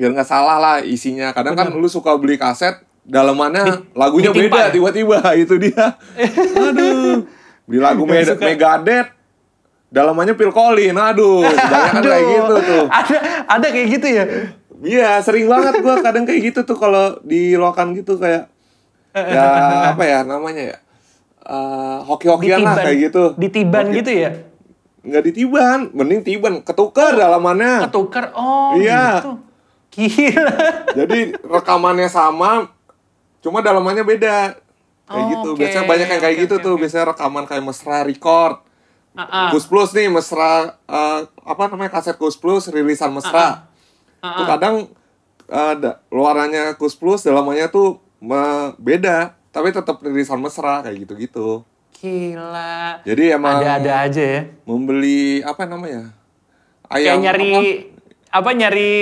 [0.00, 4.60] biar nggak salah lah isinya kadang kan lu suka beli kaset dalamannya lagunya ditimpa beda
[4.64, 4.72] ya?
[4.72, 6.00] tiba-tiba itu dia
[6.56, 7.28] aduh
[7.68, 8.08] beli lagu.
[8.08, 9.19] Megadeth
[9.90, 14.24] dalamannya Phil Collins aduh kebanyakan kayak gitu tuh Ada ada kayak gitu ya.
[14.80, 18.48] Iya, sering banget gua kadang kayak gitu tuh kalau di lokan gitu kayak
[19.12, 19.44] ya
[19.90, 20.76] apa ya namanya ya?
[21.40, 23.34] Eh, hoki-hokian lah kayak gitu.
[23.34, 24.30] Ditiban Hoki- gitu ya.
[25.00, 27.84] Nggak ditiban, mending tiban, ketukar dalamannya.
[27.84, 28.32] Ketukar.
[28.32, 29.18] Oh Iya.
[29.18, 29.32] gitu.
[29.90, 30.52] Gila.
[31.00, 32.70] Jadi rekamannya sama,
[33.40, 34.54] cuma dalamannya beda.
[35.02, 35.48] Kayak Oh, gitu.
[35.50, 36.72] oke, Biasanya banyak yang kayak oke, gitu oke, tuh.
[36.72, 36.80] oke.
[36.80, 38.54] Biasanya rekaman kayak mesra record.
[39.50, 43.66] Gus Plus nih mesra eh, apa namanya kaset Gus Plus rilisan mesra.
[44.18, 44.74] Ah, Tuh kadang
[45.44, 51.66] eh, da- luarannya Gus Plus dalamannya tuh me- beda, tapi tetap rilisan mesra kayak gitu-gitu.
[51.92, 53.02] Gila.
[53.02, 54.40] Jadi emang Ada-ada aja ya.
[54.64, 56.14] membeli apa namanya?
[56.86, 57.52] Kayak Ayam nyari
[58.30, 58.92] apa nyari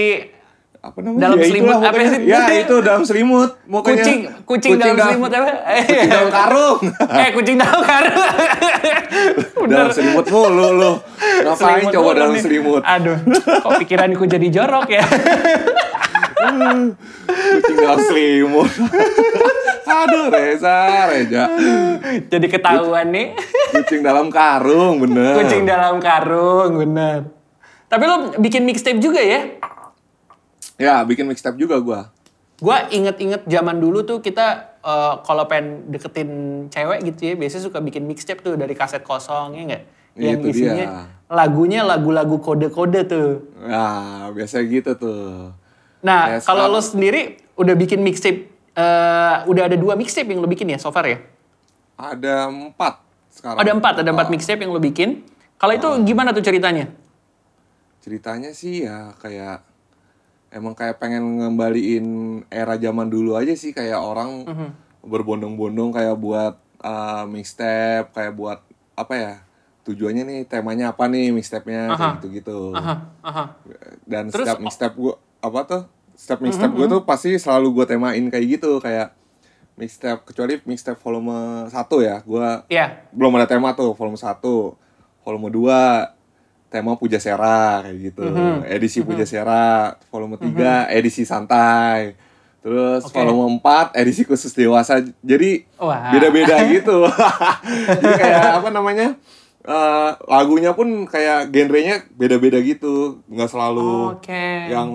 [0.78, 1.20] apa, namanya?
[1.26, 2.20] dalam Ya, selimut itulah apa sih?
[2.22, 3.50] Ya, itu dalam selimut.
[3.60, 3.96] Pokoknya.
[3.98, 5.48] kucing, kucing, dalam selimut apa?
[5.82, 6.78] Kucing dalam karung.
[7.12, 8.26] eh, kucing dalam karung.
[9.66, 10.92] dalam selimut mulu lu.
[11.18, 12.42] Ngapain Selimut coba dalam nih.
[12.42, 12.82] selimut?
[12.82, 13.16] Aduh,
[13.58, 15.02] kok pikiranku jadi jorok ya?
[17.58, 18.70] Kucing dalam selimut.
[19.88, 21.42] Aduh, Reza, Reja.
[22.28, 23.34] jadi ketahuan nih.
[23.74, 25.34] Kucing dalam karung, bener.
[25.34, 27.18] Kucing dalam karung, bener.
[27.88, 29.58] Tapi lo bikin mixtape juga ya?
[30.78, 32.14] Ya, bikin mixtape juga gua.
[32.62, 36.30] Gua inget-inget zaman dulu tuh kita eh, kalau pengen deketin
[36.70, 39.82] cewek gitu ya, biasanya suka bikin mixtape tuh dari kaset kosong ya enggak?
[40.18, 40.90] Yang Itu isinya dia.
[41.30, 43.28] lagunya lagu-lagu kode-kode tuh.
[43.62, 45.54] Nah, biasa gitu tuh.
[46.02, 50.70] Nah, kalau lo sendiri udah bikin mixtape, eh, udah ada dua mixtape yang lo bikin
[50.70, 51.18] ya so far ya?
[51.98, 53.02] Ada empat
[53.34, 53.58] sekarang.
[53.58, 55.26] Ada empat, ada empat mixtape yang lo bikin.
[55.58, 56.86] Kalau itu gimana tuh ceritanya?
[57.98, 59.67] Ceritanya sih ya kayak
[60.50, 62.06] emang kayak pengen ngembaliin
[62.48, 64.68] era zaman dulu aja sih kayak orang Mhm.
[65.02, 68.58] berbondong-bondong kayak buat uh, mixtape, kayak buat
[68.94, 69.32] apa ya?
[69.82, 71.96] Tujuannya nih temanya apa nih mixtape-nya.
[72.70, 73.44] Aha, aha.
[74.04, 75.82] Dan Terus, setiap mixtape gua apa tuh?
[76.12, 79.14] Setiap mixtape gua tuh pasti selalu gua temain kayak gitu kayak
[79.74, 82.20] mixtape kecuali mixtape volume 1 ya.
[82.22, 83.06] Gua Iya.
[83.10, 84.76] belum ada tema tuh volume 1
[85.22, 86.17] volume 2
[86.68, 88.64] tema Puja Sera kayak gitu Mhm.
[88.66, 89.64] edisi Puja Sera
[90.06, 92.14] volume 3 edisi santai
[92.58, 93.14] terus Oke.
[93.14, 95.64] volume 4 edisi khusus dewasa jadi
[96.10, 97.08] beda-beda gitu
[97.96, 99.16] jadi kayak apa namanya
[99.60, 104.68] eh, lagunya pun kayak genrenya beda-beda gitu nggak selalu Oke.
[104.68, 104.88] yang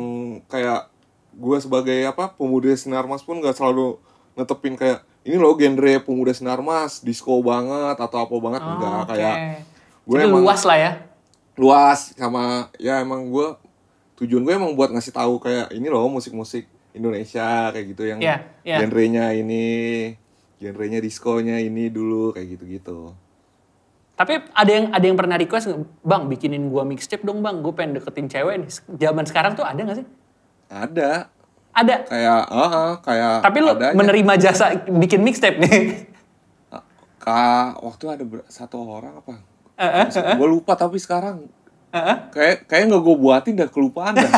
[0.46, 0.90] kayak
[1.34, 3.98] gue sebagai apa pemuda sinar mas pun nggak selalu
[4.34, 9.02] netepin kayak ini loh genre pemuda sinar mas disco banget atau apa banget enggak Oh,
[9.04, 9.10] Oke.
[9.10, 9.38] kayak
[10.04, 10.92] gue emang luas lah ya.
[11.56, 13.48] Luas sama ya emang gue
[14.16, 18.36] tujuan gue emang buat ngasih tahu kayak ini loh musik-musik Indonesia kayak gitu yang Iya,
[18.62, 18.78] iya.
[18.80, 19.66] genrenya ini
[20.58, 23.14] genrenya diskonya ini dulu kayak gitu-gitu
[24.14, 27.98] Tapi ada yang ada yang pernah request, bang bikinin gua mixtape dong bang, gue pengen
[27.98, 28.70] deketin cewek nih.
[29.02, 30.08] Zaman sekarang tuh ada gak sih?
[30.70, 31.34] ada
[31.72, 32.06] Ada.
[32.06, 33.98] kayak ah ah, kayak Tapi lu ada aja.
[33.98, 36.06] menerima jasa bikin mixtape nih.
[37.18, 39.42] Ka, waktu ada satu orang apa
[39.76, 40.06] Eh,
[40.36, 41.50] gue lupa tapi sekarang
[41.90, 42.18] Heeh.
[42.30, 44.30] kayak kayak nggak gue buatin dah kelupaan dah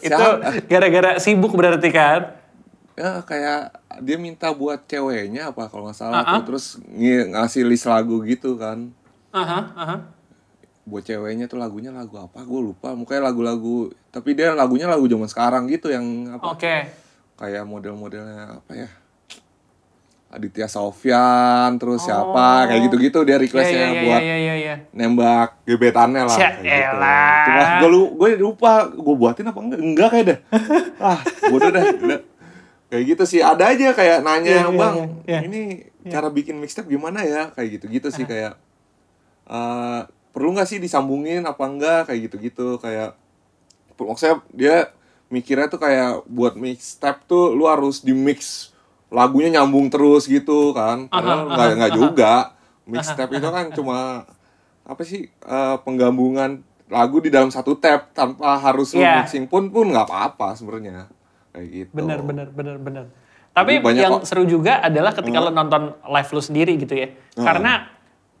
[0.00, 0.24] Itu
[0.66, 2.38] gara-gara sibuk berarti kan?
[2.92, 6.32] ya kayak dia minta buat ceweknya apa kalau nggak salah Ah, ah.
[6.38, 6.52] tuh.
[6.52, 8.92] terus ng- ngasih list lagu gitu kan
[9.30, 9.96] Aha, aha.
[10.82, 15.24] buat ceweknya tuh lagunya lagu apa gue lupa mukanya lagu-lagu tapi dia lagunya lagu zaman
[15.24, 16.74] sekarang gitu yang apa Oke.
[17.34, 18.88] kayak model-modelnya apa ya
[20.32, 22.06] Aditya Sofyan terus Oh.
[22.08, 24.74] siapa kayak gitu-gitu dia requestnya Iya, iya, buat iya, iya, iya.
[24.90, 26.96] nembak gebetannya lah kayak gitu.
[27.44, 30.38] Cuma gue lu gue lupa gue buatin apa enggak enggak kayak dah.
[31.12, 31.84] ah, bodoh udah.
[32.88, 35.38] Kayak gitu sih ada aja kayak nanya, Iya, iya, "Bang, iya, iya.
[35.44, 35.60] ini
[36.08, 38.56] cara bikin mixtape gimana ya?" kayak gitu-gitu sih kayak
[39.46, 40.00] eh
[40.32, 43.12] perlu nggak sih disambungin apa enggak kayak gitu-gitu kayak
[44.00, 44.76] maksudnya dia
[45.28, 48.71] mikirnya tuh kayak buat mixtape tuh lu harus di mix
[49.12, 52.32] lagunya nyambung terus gitu kan padahal nggak nggak juga
[52.84, 54.24] mixtape itu kan cuma
[54.82, 59.22] apa sih eh, penggabungan lagu di dalam satu tab tanpa harus Iya.
[59.22, 61.08] mixing pun pun nggak apa-apa sebenarnya
[61.52, 63.04] kayak gitu Bener, bener, bener, bener.
[63.52, 64.24] Tapi banyak yang kok.
[64.24, 67.12] seru juga adalah ketika lo nonton live lu sendiri gitu ya.
[67.36, 67.84] Karena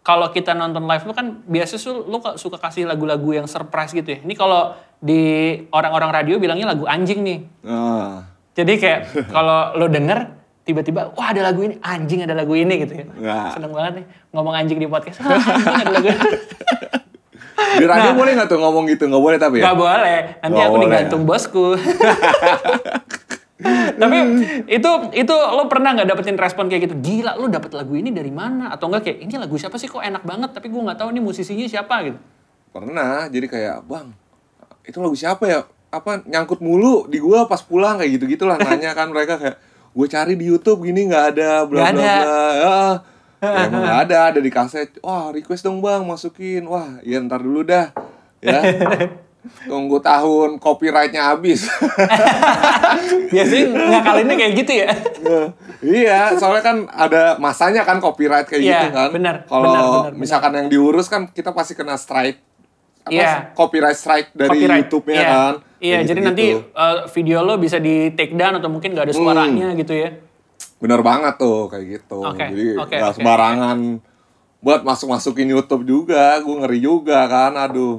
[0.00, 4.18] kalau kita nonton live lu kan biasa kok suka kasih lagu-lagu yang surprise gitu ya.
[4.24, 5.20] Ini kalau di
[5.68, 7.38] orang-orang radio bilangnya lagu anjing nih.
[7.60, 9.00] nah Jadi kayak
[9.36, 13.04] kalau lo denger tiba-tiba wah ada lagu ini anjing ada lagu ini gitu ya.
[13.06, 13.48] Nggak.
[13.58, 15.18] Seneng banget nih ngomong anjing di podcast.
[15.22, 16.08] Ah, anjing ada lagu.
[17.72, 20.18] di radio boleh nggak tuh ngomong gitu nggak boleh tapi ya Gak boleh.
[20.44, 21.66] Nanti Nggak aku boleh, digantung bosku.
[23.92, 24.18] Tapi
[24.66, 26.94] itu itu lo pernah nggak dapetin respon kayak gitu?
[26.98, 28.74] Gila, lo dapet lagu ini dari mana?
[28.74, 30.50] Atau enggak kayak ini lagu siapa sih kok enak banget?
[30.50, 32.18] Tapi gue nggak tahu ini musisinya siapa gitu.
[32.72, 34.16] pernah jadi kayak bang
[34.88, 35.60] itu lagu siapa ya
[35.92, 39.60] apa nyangkut mulu di gua pas pulang kayak gitu gitulah nanya kan mereka kayak
[39.92, 42.16] gue cari di YouTube gini nggak ada bla Nggak bla bla.
[42.56, 42.78] Ya,
[43.42, 44.96] ya emang nggak ada ada di kaset.
[44.98, 46.64] Wah request dong bang masukin.
[46.64, 47.92] Wah ya ntar dulu dah.
[48.38, 48.60] Ya.
[49.66, 51.66] Tunggu tahun copyrightnya habis.
[53.32, 54.90] Biasanya ngakalinnya kayak gitu ya.
[55.82, 59.08] iya soalnya kan ada masanya kan copyright kayak Iya, gitu kan.
[59.10, 62.38] benar, kalau misalkan yang diurus kan kita pasti kena strike.
[63.02, 63.30] Apa Iya.
[63.52, 64.78] copyright strike dari Copyright.
[64.86, 65.26] YouTube-nya Iya.
[65.28, 66.28] kan Iya, jadi gitu-gitu.
[66.28, 69.22] nanti uh, video lo bisa di take down atau mungkin nggak ada Hmm.
[69.24, 70.14] suaranya gitu ya.
[70.78, 72.18] Bener banget tuh kayak gitu.
[72.20, 73.78] Oke, Jadi oke, nggak oke, sembarangan
[74.58, 76.38] buat masuk-masukin YouTube juga.
[76.38, 77.98] Gue ngeri juga kan, aduh.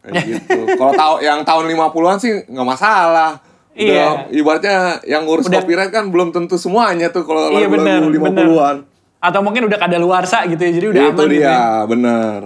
[0.00, 0.58] Kayak gitu.
[0.72, 3.42] Kalau tahu yang tahun 50-an sih nggak masalah.
[3.70, 4.06] Udah, Iya.
[4.32, 8.34] ibaratnya yang ngurus Udah- copyright kan belum tentu semuanya tuh kalau Iya, lagu-lagu benar.
[8.38, 8.76] 50-an.
[9.20, 11.60] Atau mungkin udah kadaluarsa gitu ya, jadi udah Itu aman dia, gitu ya.
[11.86, 12.38] bener.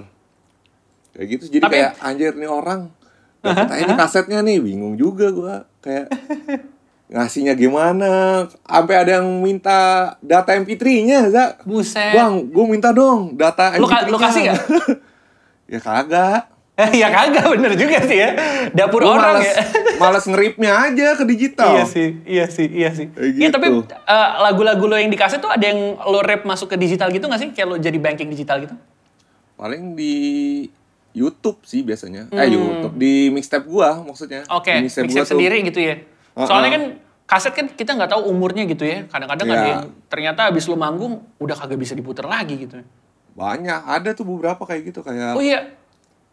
[1.12, 2.80] Kayak gitu, jadi Tapi- kayak anjir nih orang.
[3.44, 6.08] Aja nih kasetnya nih, bingung juga gua Kayak
[7.06, 8.44] ngasihnya gimana.
[8.64, 9.78] Sampai ada yang minta
[10.18, 11.44] data MP3-nya, Za.
[11.62, 12.16] Buset.
[12.16, 14.10] Bang, gue minta dong data Lu ka- MP3-nya.
[14.10, 14.60] lu kasih nggak?
[15.72, 16.42] ya kagak.
[16.90, 18.34] ya kagak bener juga sih ya.
[18.74, 19.62] Dapur Gua orang males, ya.
[20.02, 21.70] males ngeripnya aja ke digital.
[21.70, 23.06] Iya sih, iya sih, iya sih.
[23.14, 23.54] Iya gitu.
[23.54, 27.14] tapi eh, lagu-lagu lo yang di kaset tuh ada yang lo rap masuk ke digital
[27.14, 27.54] gitu gak sih?
[27.54, 28.74] Kayak lo jadi banking digital gitu?
[29.54, 30.14] Paling di
[31.14, 32.26] YouTube sih biasanya.
[32.28, 34.42] Eh YouTube di mixtape gua maksudnya.
[34.44, 34.58] Hmm.
[34.58, 35.94] Oke, Di mixtape gua tuh- sendiri gitu ya.
[36.34, 36.44] Uh-uh.
[36.44, 36.82] Soalnya kan
[37.24, 39.06] kaset kan kita nggak tahu umurnya gitu ya.
[39.06, 39.70] Kadang-kadang ada Iya.
[39.70, 42.82] yang ternyata habis lo manggung udah kagak bisa diputer lagi gitu.
[43.34, 45.74] Banyak, ada tuh beberapa kayak gitu kayak Oh iya,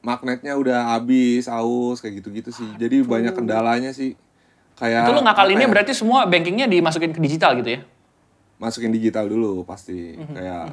[0.02, 2.66] magnetnya udah habis, aus kayak gitu-gitu sih.
[2.76, 4.18] Jadi banyak kendalanya sih.
[4.74, 7.82] Kayak itu lo ngakalinnya ya, berarti semua bankingnya dimasukin ke digital gitu ya?
[8.58, 10.14] masukin digital dulu pasti.
[10.14, 10.38] Mhm.
[10.38, 10.64] Kayak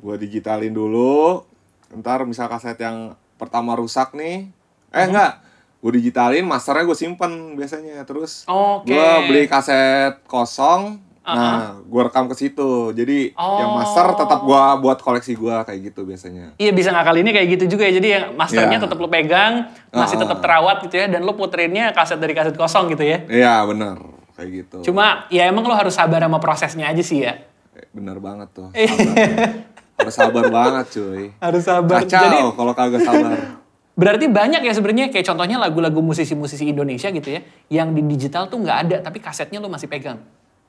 [0.00, 1.44] gua digitalin dulu.
[1.92, 4.48] Ntar misal kaset yang pertama rusak nih.
[4.88, 5.40] Eh enggak,
[5.78, 8.02] gue digitalin, masternya gue simpen biasanya.
[8.02, 8.88] Terus Oke.
[8.88, 11.00] gue beli kaset kosong.
[11.22, 12.90] Nah, gue rekam ke situ.
[12.90, 14.18] Jadi yang master Oh.
[14.18, 16.58] tetap gue buat koleksi gue kayak gitu biasanya.
[16.58, 17.94] Iya bisa ngakalinnya kayak gitu juga ya.
[17.94, 18.84] Jadi yang masternya Iya.
[18.84, 19.54] tetap lo pegang,
[19.88, 20.22] masih Uh-uh.
[20.26, 21.06] tetap terawat gitu ya.
[21.06, 23.22] Dan lo puterinnya kaset dari kaset kosong gitu ya.
[23.24, 24.02] Iya bener,
[24.34, 24.76] kayak gitu.
[24.84, 27.38] Cuma ya emang lo harus sabar sama prosesnya aja sih ya.
[27.72, 28.68] Eh, Bener banget tuh.
[30.02, 31.24] Harus sabar banget cuy.
[31.38, 31.98] Harus sabar.
[32.02, 33.38] Kacau Jadi kalau kagak sabar.
[34.00, 37.40] berarti banyak ya sebenarnya kayak contohnya lagu-lagu musisi-musisi Indonesia gitu ya.
[37.70, 40.18] Yang di digital tuh nggak ada tapi kasetnya lo masih pegang.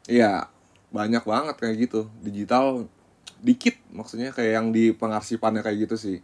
[0.06, 0.48] Iya,
[0.94, 2.12] banyak banget kayak gitu.
[2.22, 2.86] Digital
[3.44, 6.18] dikit maksudnya kayak yang di pengarsipannya kayak gitu sih.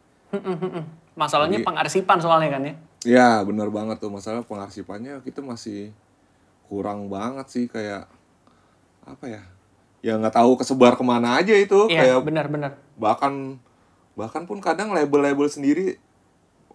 [1.19, 2.73] Masalahnya pengarsipan soalnya kan ya.
[2.99, 5.95] Iya, bener banget tuh masalah pengarsipannya kita masih
[6.67, 8.05] kurang banget sih kayak
[9.07, 9.43] apa ya?
[9.99, 12.71] Ya nggak tahu kesebar ke mana aja itu Iya, kayak benar-benar.
[12.95, 13.59] bahkan
[14.13, 15.95] bahkan pun kadang label-label sendiri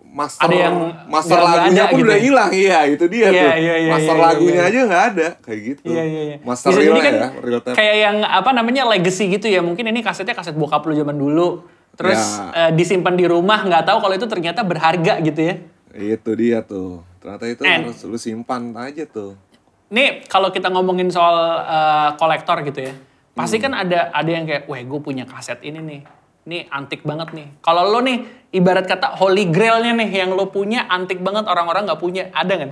[0.02, 2.22] master Ada yang master nggak lagunya ada pun gitu udah ya?
[2.22, 5.60] hilang iya itu dia Iya, tuh iya, iya, master iya, lagunya aja nggak ada kayak
[5.62, 6.36] gitu iya.
[6.40, 9.60] master Bisa kan ya real tape kayak yang apa namanya legacy gitu ya.
[9.60, 11.64] Mungkin ini kasetnya kaset bokap lu zaman dulu.
[11.94, 12.68] Terus Ya.
[12.68, 15.54] eh, disimpan di rumah, nggak tahu kalau itu ternyata berharga gitu ya.
[15.94, 19.38] itu dia tuh ternyata itu And- harus lu simpan aja tuh
[19.86, 22.94] Nih kalau kita ngomongin soal eh, kolektor gitu ya,
[23.34, 23.64] pasti Hmm.
[23.64, 26.00] kan ada ada yang kayak, wah gue punya kaset ini nih,
[26.44, 27.50] ini antik banget nih.
[27.58, 31.98] Kalau lo nih ibarat kata holy grailnya nih yang lo punya antik banget orang-orang nggak
[31.98, 32.70] punya, ada kan?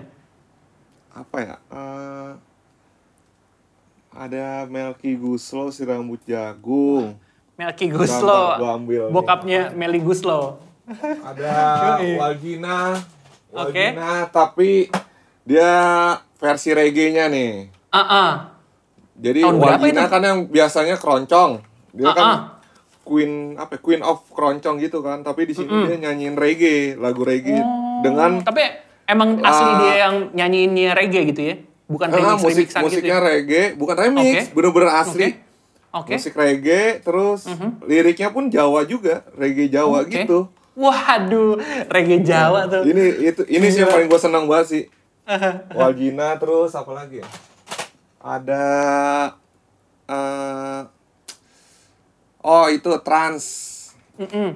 [1.12, 2.30] apa ya Eh,
[4.14, 7.20] ada Melky Guslo si rambut jagung
[7.52, 8.56] Melky Guslo,
[9.08, 10.56] bokapnya Meli Guslo.
[11.22, 11.52] ada
[12.00, 12.96] Wagina
[13.52, 13.92] Oke.
[13.92, 14.88] Wagina tapi
[15.44, 15.68] dia
[16.34, 18.30] versi reggae-nya nih Ah ah.
[19.14, 20.10] Jadi Tahun berapa Wagina itu?
[20.10, 21.50] kan yang biasanya keroncong.
[21.92, 22.38] Dia Ah, kan ah.
[23.02, 27.20] queen apa ya, queen of keroncong gitu kan, tapi di sini dia nyanyiin reggae, lagu
[27.20, 27.60] reggae
[28.00, 28.62] dengan Tapi
[29.04, 29.78] emang asli Ah.
[29.78, 31.54] dia yang nyanyiinnya reggae gitu ya?
[31.84, 33.20] Bukan remix musik remixan gitu musiknya ya?
[33.22, 34.42] reggae, bukan remix, Oke.
[34.54, 35.26] bener-bener asli.
[35.28, 35.30] Oke.
[35.92, 36.08] Oke.
[36.08, 36.16] Mhm.
[36.16, 37.40] Musik reggae, terus
[37.82, 40.24] liriknya pun Jawa juga, reggae Jawa Oke.
[40.24, 40.48] gitu.
[40.72, 42.80] Waduh, reggae Jawa tuh.
[42.82, 44.82] Ini itu ini sih yang paling gue senang banget sih.
[45.76, 47.28] Wagina terus apa lagi ya?
[48.22, 48.64] Ada
[50.06, 50.80] eh
[52.40, 53.44] Oh, itu Trans
[54.16, 54.50] Mm-mm.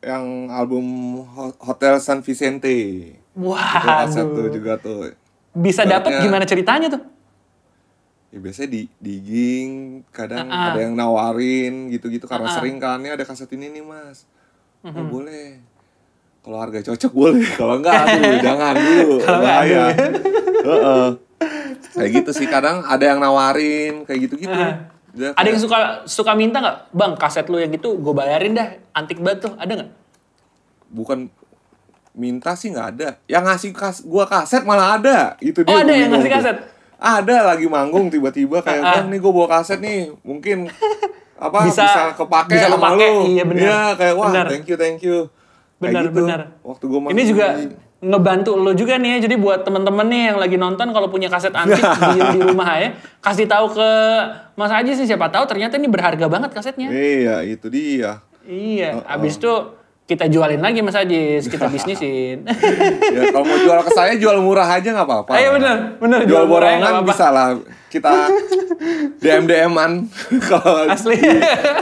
[0.00, 0.84] yang album
[1.26, 2.76] Ho- Hotel San Vicente.
[3.32, 4.48] Tuh Waduh.
[4.50, 5.12] juga tuh.
[5.50, 7.00] Bisa dapat gimana ceritanya tuh?
[8.30, 9.70] Ya biasanya di digging,
[10.08, 10.66] kadang Ah, ah.
[10.70, 12.56] ada yang nawarin gitu-gitu karena Ah, ah.
[12.56, 14.28] sering kan ini ada kaset ini nih, Mas.
[14.80, 15.08] Oh, Mhm.
[15.10, 15.56] boleh.
[16.40, 19.08] Kalau harga cocok boleh, kalau enggak aduh jangan dulu.
[19.18, 19.82] Kalau enggak, bahaya.
[19.88, 20.12] aduh.
[20.62, 21.08] Heeh.
[21.90, 24.52] Kayak gitu sih kadang ada yang nawarin kayak gitu-gitu.
[25.10, 28.52] Dia Ada yang kayak- suka suka minta nggak, bang kaset lu yang gitu gue bayarin
[28.52, 29.90] dah, antik banget tuh, ada nggak?
[30.86, 31.30] bukan
[32.12, 33.08] minta sih nggak ada.
[33.24, 35.38] Yang ngasih kas gua kaset malah ada.
[35.38, 35.70] Itu dia.
[35.70, 36.56] Oh, ada yang ngasih kaset?
[36.96, 40.66] Ada lagi manggung tiba-tiba kayak bang nih gue bawa kaset nih mungkin
[41.40, 43.20] apa Bisa- bisa, kepake bisa sama kepake, lu.
[43.26, 43.62] iya benar.
[43.62, 44.46] Iya kayak wah Benar.
[44.46, 45.18] thank you thank you.
[45.78, 46.16] Benar gitu.
[46.20, 46.40] benar.
[46.60, 47.46] Waktu gue Ini juga
[48.00, 49.28] ngebantu lo juga nih ya.
[49.28, 51.80] Jadi buat temen-temen nih yang lagi nonton kalau punya kaset antik
[52.16, 53.90] di, di rumah ya, kasih tahu ke
[54.56, 56.88] Mas Aji sih siapa tahu ternyata ini berharga banget kasetnya.
[56.88, 58.24] Iya itu dia.
[58.50, 59.52] Iya, abis itu
[60.10, 62.42] kita jualin lagi Mas Ajis, kita bisnisin.
[63.14, 65.32] ya kalau mau jual ke saya jual murah aja nggak apa-apa.
[65.38, 67.54] Ayo bener, bener Jual jual borongan bisa lah.
[67.86, 68.10] Kita
[69.22, 70.10] DM DM-an
[70.42, 71.14] kalau Asli.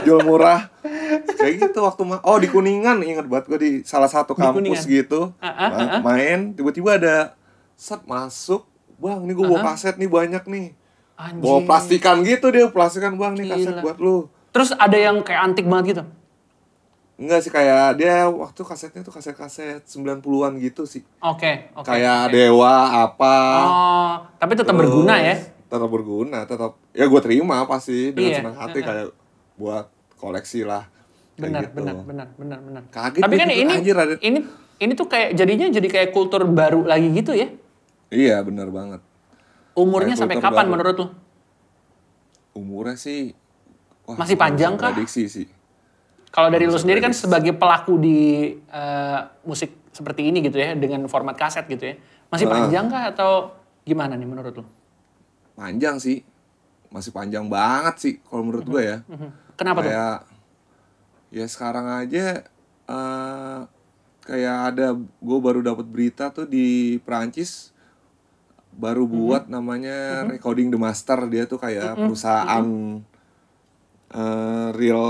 [0.05, 0.69] jual murah.
[1.39, 5.31] Kayak gitu waktu ma- oh di Kuningan inget banget gue di salah satu kampus gitu
[5.37, 6.01] Ah, ah, Ma- ah, ah.
[6.03, 7.15] main tiba-tiba ada
[7.73, 10.67] set masuk bang ini gue bawa kaset nih banyak nih
[11.15, 11.39] Anjing.
[11.39, 15.63] bawa plastikan gitu dia plastikan bang nih kaset buat lu Terus ada yang kayak antik
[15.63, 16.03] banget gitu.
[17.15, 21.83] enggak sih kayak dia waktu kasetnya tuh kaset-kaset 90-an gitu sih Oke, oke.
[21.85, 22.33] kayak oke.
[22.33, 22.75] Dewa
[23.05, 25.35] apa Oh, tapi tetap Terus, berguna ya.
[25.61, 28.37] tetap berguna tetap ya gue terima pasti dengan Iya.
[28.39, 29.07] senang hati kayak
[29.53, 29.85] buat
[30.15, 30.87] koleksi lah
[31.41, 31.75] Benar, gitu.
[31.75, 32.83] benar, benar, benar, benar.
[32.89, 34.39] Kaget Tapi gua kan ini anjir, ada- ini
[34.77, 37.47] ini tuh kayak jadinya jadi kayak kultur baru lagi gitu ya.
[38.09, 39.01] iya benar banget
[39.71, 40.71] Umurnya Kayak sampai kapan baru.
[40.73, 41.07] menurut lu?
[42.51, 43.31] umurnya sih
[44.03, 44.91] wah, Masih panjang kah?
[44.91, 45.47] prediksi sih
[46.27, 48.17] Kalau dari lu sendiri kan sebagai pelaku di
[48.53, 51.95] eh, musik seperti ini gitu ya dengan format kaset gitu ya.
[52.27, 52.53] Masih Ah.
[52.55, 53.31] panjang kah atau
[53.81, 54.65] gimana nih menurut lu?
[55.51, 56.21] panjang sih
[56.87, 59.29] masih panjang banget sih kalau menurut gue ya Mhm.
[59.55, 59.91] Kenapa tuh?
[61.29, 62.25] Kayak ya sekarang aja
[62.89, 63.59] eh
[64.19, 67.73] kayak ada gue baru dapat berita tuh di Prancis
[68.69, 69.11] baru Mhm.
[69.11, 71.25] buat namanya Recording the Master.
[71.25, 72.65] Dia tuh kayak perusahaan
[74.09, 75.05] eh, real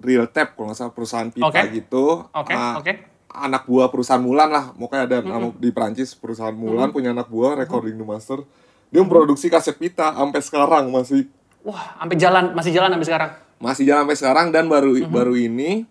[0.00, 1.68] real tap kalau nggak salah perusahaan pita Oke.
[1.74, 2.24] gitu.
[2.32, 2.92] Oke, Ah, oke.
[3.28, 4.72] anak buah perusahaan Mulan lah.
[4.72, 8.40] Pokoknya ada nama di Prancis perusahaan Mulan punya anak buah Recording the Master.
[8.88, 11.28] Dia memproduksi kaset pita sampai sekarang masih.
[11.60, 13.30] Wah, sampai jalan masih jalan sampai sekarang.
[13.58, 15.08] Masih jalan sampai sekarang dan baru Mhm.
[15.08, 15.82] baru ini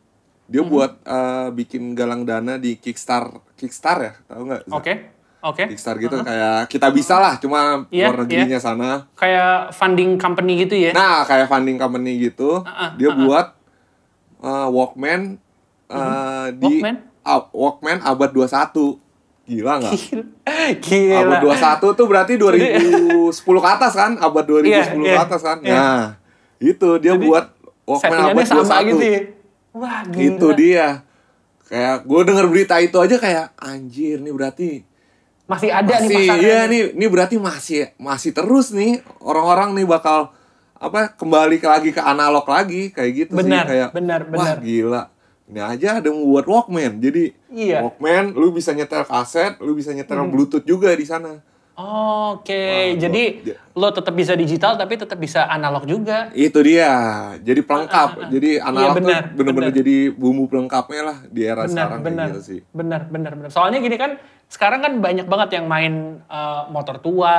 [0.45, 4.61] dia buat eh, bikin galang dana di Kickstar Kickstar ya tahu nggak?
[4.70, 4.93] Oke.
[5.39, 5.63] Oke.
[5.68, 10.76] Kickstar gitu kayak kita bisa lah cuma Iya, luar negerinya sana Kayak funding company gitu
[10.76, 10.91] ya.
[10.91, 13.53] nah kayak funding company gitu Ah, ah, dia buat
[14.39, 15.38] eh, Walkman
[15.88, 16.84] eh, di Mhm.
[16.84, 16.95] Walkman?
[17.22, 18.97] ah, Walkman abad 21
[19.45, 19.93] Gila nggak?
[20.84, 21.20] Gila.
[21.22, 24.11] Abad 21 tuh berarti 2010 ke atas kan?
[24.18, 25.57] Abad 2010 Iya, ke iya, atas kan?
[25.61, 25.72] iya.
[25.74, 26.05] Nah,
[26.59, 27.55] itu dia buat
[27.88, 28.92] Walkman sama 21.
[28.92, 29.22] gitu ya.
[29.72, 30.22] Wah, gila.
[30.28, 30.88] Itu dia.
[31.64, 34.70] Kayak gue denger berita itu aja kayak anjir nih berarti
[35.44, 36.44] Masih ada nih masih pasarnya.
[36.44, 40.36] iya nih nih berarti masih masih terus nih orang-orang nih bakal
[40.76, 44.58] apa kembali ke lagi ke analog lagi kayak gitu Benar, sih kayak benar, wah benar.
[44.60, 45.04] gila
[45.46, 47.80] ini aja ada yang buat Walkman jadi Iya.
[47.80, 47.84] Hmm.
[47.88, 51.40] Walkman lu bisa nyetel kaset lu bisa nyetel Bluetooth juga di sana
[51.78, 56.34] Oke, jadi dia- lo tetap bisa digital tapi tetap bisa analog juga.
[56.34, 56.90] itu dia
[57.38, 61.70] jadi pelengkap jadi analog Iya, benar, tuh bener-bener jadi bumbu pelengkapnya lah di era Benar,
[61.70, 63.50] sekarang kayak gitu sih Benar, benar, benar.
[63.54, 64.18] Soalnya gini kan,
[64.50, 67.38] sekarang kan banyak banget yang main eh, motor tua,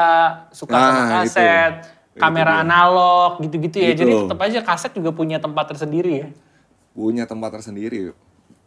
[0.55, 1.35] suka sama Nah, itu.
[1.35, 1.73] kaset,
[2.15, 2.63] Itu kamera dia.
[2.63, 3.91] analog, gitu-gitu ya.
[3.91, 3.99] Gitu.
[4.01, 6.29] Jadi tetap aja kaset juga punya tempat tersendiri ya.
[6.95, 8.11] punya tempat tersendiri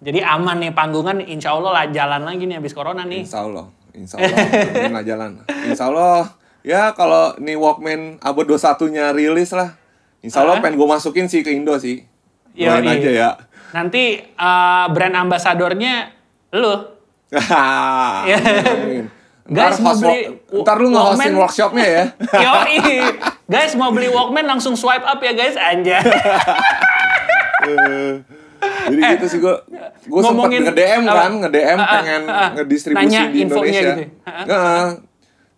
[0.01, 3.21] Jadi aman nih panggungan, insya Allah lah jalan lagi nih habis corona nih.
[3.21, 4.37] Insya Allah, Insya Allah,
[4.71, 5.31] amin lah jalan.
[5.67, 6.31] Insya Allah,
[6.63, 9.75] ya kalau nih Walkman abad 21-nya rilis lah,
[10.21, 12.05] Insya Allah pengen gue masukin sih ke Indo sih.
[12.53, 13.29] Doain aja ya.
[13.73, 16.13] Nanti eh, brand ambasadornya
[16.55, 16.75] lo.
[18.27, 18.37] Iya.
[19.51, 20.19] Guys, Ntar, mau beli
[20.63, 21.41] ntar lu nge-hostin Walkman?
[21.43, 22.03] workshopnya ya.
[22.45, 22.77] Yoi.
[23.49, 25.99] guys mau beli Walkman langsung swipe up ya guys, anjay.
[28.81, 29.55] Eh, Jadi gitu sih gue,
[30.03, 33.81] gue ngomongin nge-DM kan, nge-DM Ah, ah, pengen ah, ngedistribusi di Indonesia.
[33.91, 34.07] gitu ya?
[34.43, 34.85] Nah,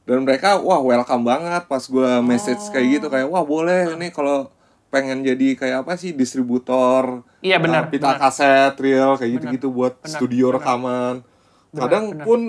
[0.04, 4.52] dan mereka wah welcome banget pas gue message kayak gitu kayak wah boleh nih kalau
[4.90, 8.20] pengen jadi kayak apa sih distributor Iya, benar, uh, pita benar.
[8.22, 10.56] kaset reel kayak gitu-gitu buat benar, studio benar.
[10.58, 11.16] rekaman
[11.74, 12.26] kadang benar.
[12.26, 12.40] pun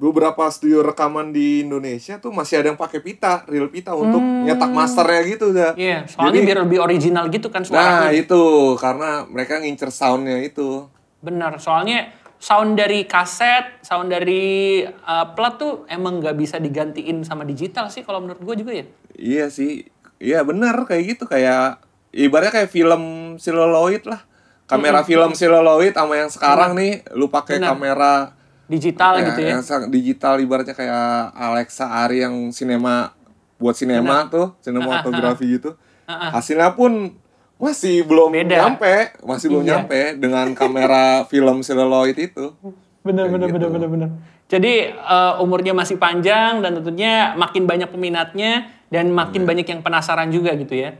[0.00, 4.72] beberapa studio rekaman di Indonesia tuh masih ada yang pakai pita reel pita untuk nyetak
[4.72, 5.76] masternya gitu Hmm.
[5.76, 7.68] Iya, soalnya Jadi- biar lebih original gitu kan nah
[8.08, 8.10] suaranya.
[8.10, 8.42] itu
[8.74, 10.88] karena mereka ngincer soundnya itu
[11.20, 12.08] Benar, soalnya
[12.40, 18.00] sound dari kaset, sound dari uh, plat tuh emang nggak bisa digantiin sama digital sih
[18.00, 18.84] kalau menurut gue juga ya.
[19.12, 19.84] Iya sih,
[20.16, 21.76] iya benar kayak gitu kayak
[22.10, 23.02] ibaratnya kayak film
[23.36, 24.24] celluloid lah.
[24.64, 28.32] Kamera film celluloid sama yang sekarang nih, lu pakai kamera
[28.70, 29.48] Digital gitu ya.
[29.52, 31.04] yang sang- digital ibaratnya kayak
[31.34, 33.10] Alexa Ari yang sinema
[33.58, 35.74] buat sinema tuh, sinematografi gitu.
[36.06, 37.12] Hasilnya pun
[37.56, 38.56] masih belum Beda.
[38.64, 39.70] nyampe, masih belum Iya.
[39.76, 42.54] nyampe dengan kamera film celluloid itu.
[43.00, 43.56] Benar, Kayak benar, gitu.
[43.58, 44.10] benar, benar, benar.
[44.46, 48.52] Jadi uh, umurnya masih panjang dan tentunya makin banyak peminatnya
[48.88, 49.48] dan makin Iya.
[49.50, 50.96] banyak yang penasaran juga gitu ya.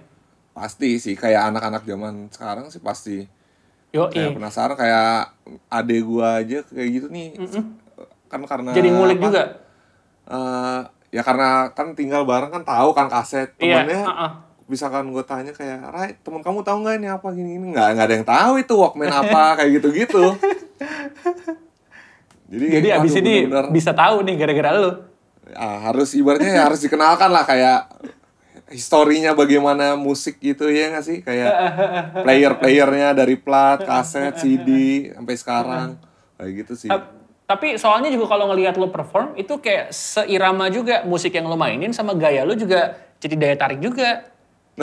[0.50, 3.24] Pasti sih kayak anak-anak zaman sekarang sih pasti
[3.90, 5.34] Yo, kayak penasaran kayak
[5.66, 7.34] adek gua aja kayak gitu nih.
[8.26, 9.42] Kan karena Jadi ngulik apa, juga.
[10.24, 10.80] eh,
[11.10, 14.02] ya karena kan tinggal bareng kan tahu kan kaset Iya, temennya.
[14.04, 14.32] uh-uh.
[14.64, 17.66] misalkan gue tanya kayak Rai temen kamu tahu nggak ini apa gini gini?
[17.68, 20.24] Nggak nggak ada yang tahu itu Walkman apa kayak gitu gitu
[22.46, 23.34] jadi Jadi waduh, abis ini
[23.70, 24.90] bisa tahu nih gara-gara lu.
[25.52, 27.90] ah, harus ibaratnya ya harus dikenalkan lah kayak
[28.70, 31.50] historinya bagaimana musik gitu ya nggak sih kayak
[32.22, 34.68] player-playernya dari plat, kaset, CD
[35.10, 35.88] sampai sekarang
[36.34, 36.88] kayak gitu sih.
[36.88, 41.58] Ta- Tapi soalnya juga kalau ngelihat lo perform itu kayak seirama juga musik yang lo
[41.58, 44.30] mainin sama gaya lo juga jadi daya tarik juga.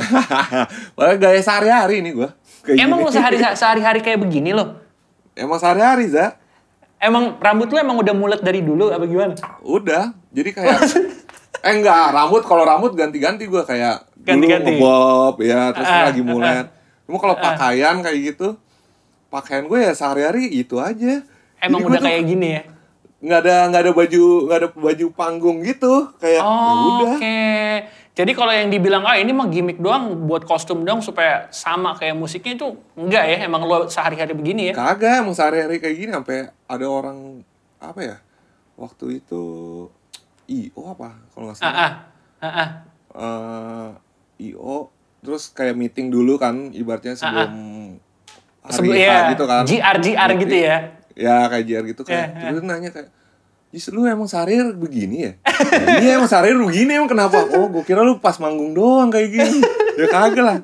[0.93, 2.35] Padahal gaya sehari-hari nih gua.
[2.61, 3.07] Kayak Emang gini.
[3.07, 4.83] lo sehari sehari-hari kayak begini lo?
[5.31, 6.35] Emang sehari-hari, Za.
[6.99, 9.33] Emang rambut lo emang udah mulet dari dulu apa gimana?
[9.63, 10.11] Udah.
[10.35, 10.77] Jadi kayak
[11.67, 14.75] eh enggak, rambut kalau rambut ganti-ganti gua kayak Ganti-ganti.
[14.75, 16.67] ngebob ya, terus Ah, lagi mulet.
[17.03, 18.55] Cuma kalau pakaian kayak gitu,
[19.27, 21.23] pakaian gue ya sehari-hari itu aja.
[21.57, 22.63] Emang Jadi udah kayak gini ya?
[23.17, 27.41] nggak ada nggak ada baju nggak ada baju panggung gitu kayak ya Oh, udah Oke.
[28.13, 32.13] Jadi kalau yang dibilang ah ini mah gimmick doang buat kostum doang supaya sama kayak
[32.13, 33.37] musiknya itu enggak ya?
[33.43, 34.73] Emang lo sehari-hari begini ya?
[34.75, 37.41] kagak emang sehari-hari kayak gini sampai ada orang
[37.77, 38.17] apa ya
[38.75, 39.43] waktu itu
[40.47, 41.93] io apa kalau nggak Ah salah ah.
[42.37, 42.69] Ah ah.
[43.13, 43.89] eh,
[44.45, 44.89] io
[45.19, 47.51] terus kayak meeting dulu kan ibaratnya sebelum
[48.61, 50.77] hari Sebelum H ya, gitu kan GR GR gitu ya.
[51.13, 53.09] ya kayak JR gitu kayak Ya, terus nanya kayak
[53.67, 55.31] Jis lu emang sehari begini ya?
[55.99, 57.35] iya emang sehari begini emang kenapa?
[57.51, 59.59] Oh gue kira lu pas manggung doang kayak gini
[59.93, 60.57] Ya kagak lah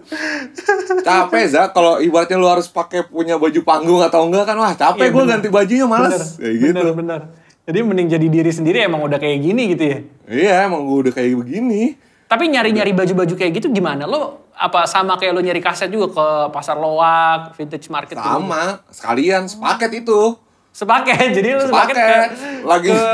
[1.01, 4.99] Capek Za kalau ibaratnya lu harus pakai punya baju panggung atau enggak kan Wah capek
[5.01, 5.31] Iya, gue bener.
[5.33, 7.21] ganti bajunya Bener, males Kayak gitu bener, bener.
[7.63, 9.97] Jadi mending jadi diri sendiri emang udah kayak gini gitu ya.
[10.27, 11.95] Iya emang gue udah kayak begini
[12.27, 14.03] Tapi nyari-nyari baju-baju kayak gitu gimana?
[14.03, 18.27] Lo apa sama kayak lo nyari kaset juga ke pasar loak, vintage market gitu?
[18.27, 20.35] Sama sekalian sepaket itu
[20.73, 22.17] Sepaket, jadi lo sepaket, ke.
[22.65, 22.89] Lagi.
[22.89, 23.05] ke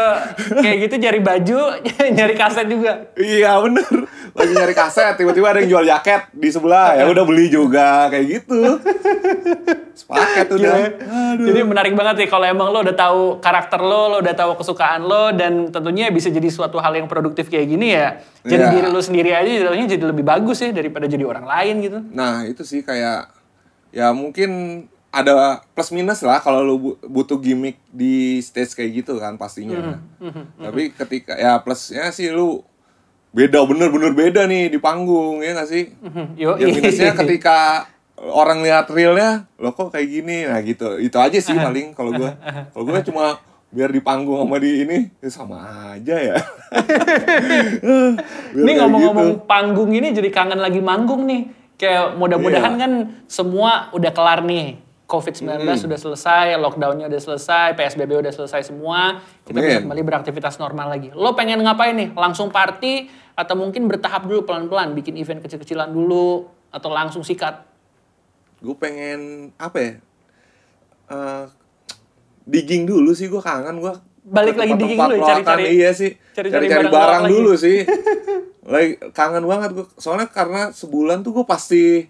[0.63, 1.59] kayak gitu nyari baju,
[2.17, 3.11] nyari kaset juga.
[3.19, 4.07] Iya bener
[4.39, 8.25] lagi nyari kaset tiba-tiba ada yang jual jaket di sebelah ya udah beli juga kayak
[8.29, 8.77] gitu
[9.91, 10.73] sepaket udah
[11.35, 11.45] Aduh.
[11.49, 15.03] jadi menarik banget nih kalau emang lo udah tahu karakter lo lo udah tahu kesukaan
[15.03, 18.71] lo dan tentunya bisa jadi suatu hal yang produktif kayak gini ya jadi Iya.
[18.71, 22.47] diri lo sendiri aja jadinya jadi lebih bagus ya daripada jadi orang lain gitu nah
[22.47, 23.27] itu sih kayak
[23.91, 25.33] ya mungkin ada
[25.67, 29.97] plus minus lah kalau lu bu- butuh gimmick di stage kayak gitu kan pastinya.
[30.55, 32.61] Tapi ketika ya plusnya sih lu
[33.29, 35.89] beda bener-bener beda nih di panggung ya gak sih?
[36.35, 37.89] Yo ya minusnya ketika
[38.19, 40.43] orang lihat realnya lo kok kayak gini?
[40.43, 40.97] Nah gitu.
[40.97, 42.29] Itu aja sih paling kalau gue
[42.69, 43.37] kalau gue cuma
[43.67, 45.57] biar di panggung sama di ini ya sama
[45.93, 46.37] aja ya.
[48.51, 49.45] Ini ngomong-ngomong gitu.
[49.45, 51.41] panggung ini jadi kangen lagi manggung nih.
[51.75, 52.81] Kayak mudah-mudahan Iya.
[52.81, 52.91] kan
[53.25, 54.88] semua udah kelar nih.
[55.09, 55.41] COVID-19
[55.75, 59.17] sudah selesai, lockdownnya udah selesai, PSBB udah selesai semua.
[59.41, 61.09] Kita bisa kembali beraktivitas normal lagi.
[61.11, 62.13] Lo pengen ngapain nih?
[62.13, 67.65] Langsung party atau mungkin bertahap dulu pelan-pelan, bikin event kecil-kecilan dulu atau langsung sikat?
[68.59, 69.19] gue pengen
[69.55, 69.91] apa ya
[71.07, 71.45] Eh,
[72.45, 76.91] digging dulu sih gue kangen gue Balik lagi digging dulu cari-cari- iya sih cari-cari barang
[76.91, 77.31] barang, lagi.
[77.31, 77.77] dulu sih
[78.67, 82.05] lagi kangen banget gue soalnya karena sebulan tuh gue pasti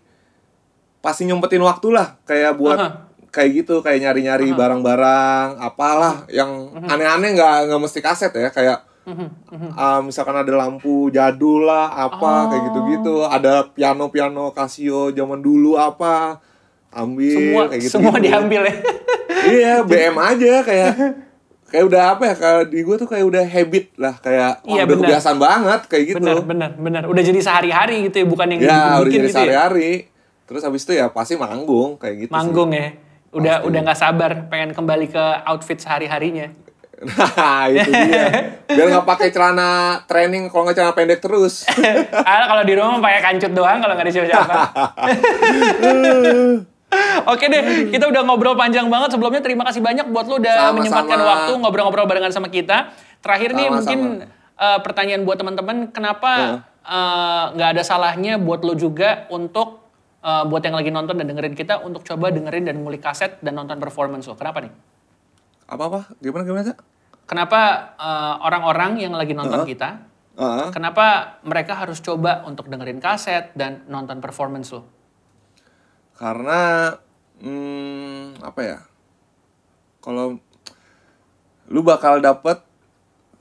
[1.00, 2.90] pasti nyempetin waktu lah kayak buat Aha.
[3.30, 6.88] kayak gitu kayak nyari-nyari barang-barang apalah yang Mhm.
[6.88, 8.84] aneh-aneh nggak nggak mesti kaset ya kayak
[9.74, 12.66] ah, misalkan ada lampu jadul lah apa kayak Oh.
[12.68, 16.38] gitu-gitu ada piano-piano Casio zaman dulu apa
[16.90, 18.76] ambil Semua kayak gitu semua diambil ya.
[19.56, 20.92] iya BM aja kayak
[21.66, 24.86] kayak udah apa ya kalau di gue tuh kayak udah habit lah kayak Iya, udah
[24.86, 25.02] benar.
[25.06, 27.02] kebiasaan banget kayak gitu bener, bener, bener.
[27.06, 29.66] Udah jadi sehari-hari gitu ya, bukan yang ya udah jadi gitu ya.
[30.50, 32.36] Terus habis itu ya pasti manggung kayak gitu sih.
[32.42, 32.90] Manggung ya.
[33.30, 33.68] Udah Pasti.
[33.70, 36.50] udah nggak sabar pengen kembali ke outfit sehari-harinya.
[37.00, 41.64] nah itu dia biar nggak pakai celana training kalau nggak celana pendek terus
[42.28, 44.56] ah, kalau di rumah pakai kancut doang kalau nggak ada siapa-siapa.
[47.30, 49.14] Oke deh, kita udah ngobrol panjang banget.
[49.14, 50.78] Sebelumnya terima kasih banyak buat lu udah Sama-sama.
[50.82, 52.90] menyempatkan waktu ngobrol-ngobrol barengan sama kita.
[53.22, 53.78] Terakhir nih Sama-sama.
[53.78, 54.00] mungkin
[54.58, 59.89] eh, pertanyaan buat teman-teman, kenapa eh, nggak ada salahnya buat lu juga untuk
[60.20, 63.56] eh, buat yang lagi nonton dan dengerin kita untuk coba dengerin dan ngulik kaset dan
[63.56, 64.36] nonton performance lo.
[64.36, 64.74] Kenapa nih?
[65.70, 66.78] apa apa gimana gimana Cak?
[67.26, 67.60] Kenapa
[67.94, 69.72] eh, orang-orang yang lagi nonton Heeh.
[69.72, 69.90] kita,
[70.40, 74.88] Ah, kenapa mereka harus coba untuk dengerin kaset dan nonton performance lo?
[76.16, 76.96] karena
[77.40, 78.78] hmm, apa ya
[80.00, 80.36] kalau
[81.66, 82.60] lu bakal dapet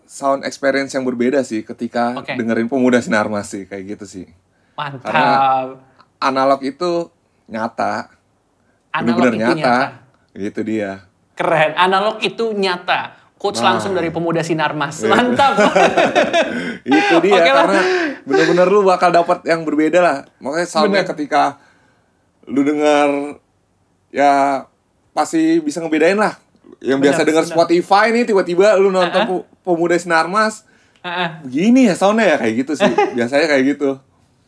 [0.06, 2.34] sound experience yang berbeda sih ketika Oke.
[2.34, 4.26] dengerin pemuda sinar mas sih kayak gitu sih
[4.74, 5.10] Mantap.
[5.10, 5.74] Karena-
[6.18, 7.10] analog itu
[7.46, 8.10] nyata
[8.90, 9.76] Analog bener-bener itu nyata.
[10.34, 10.92] gitu dia
[11.32, 11.70] Keren.
[11.72, 13.14] Analog itu nyata.
[13.34, 13.70] Quotes Nah.
[13.70, 14.98] langsung dari pemuda sinar mas.
[15.00, 15.54] Mantap.
[16.84, 17.54] itu dia Oke lah.
[17.62, 17.80] karena
[18.22, 21.56] bener-bener lu bakal dapat yang berbeda lah makanya soundnya ketika
[22.44, 23.38] lu denger
[24.10, 24.64] ya
[25.12, 26.36] pasti bisa ngebedain lah
[26.80, 27.54] yang biasa Benar, denger benar.
[27.54, 29.40] Spotify nih tiba-tiba lu nonton Uh-uh.
[29.40, 30.66] Pe- pemuda sinar mas
[31.00, 31.28] Heeh.
[31.42, 33.90] begini ya soundnya ya kayak gitu sih biasanya kayak gitu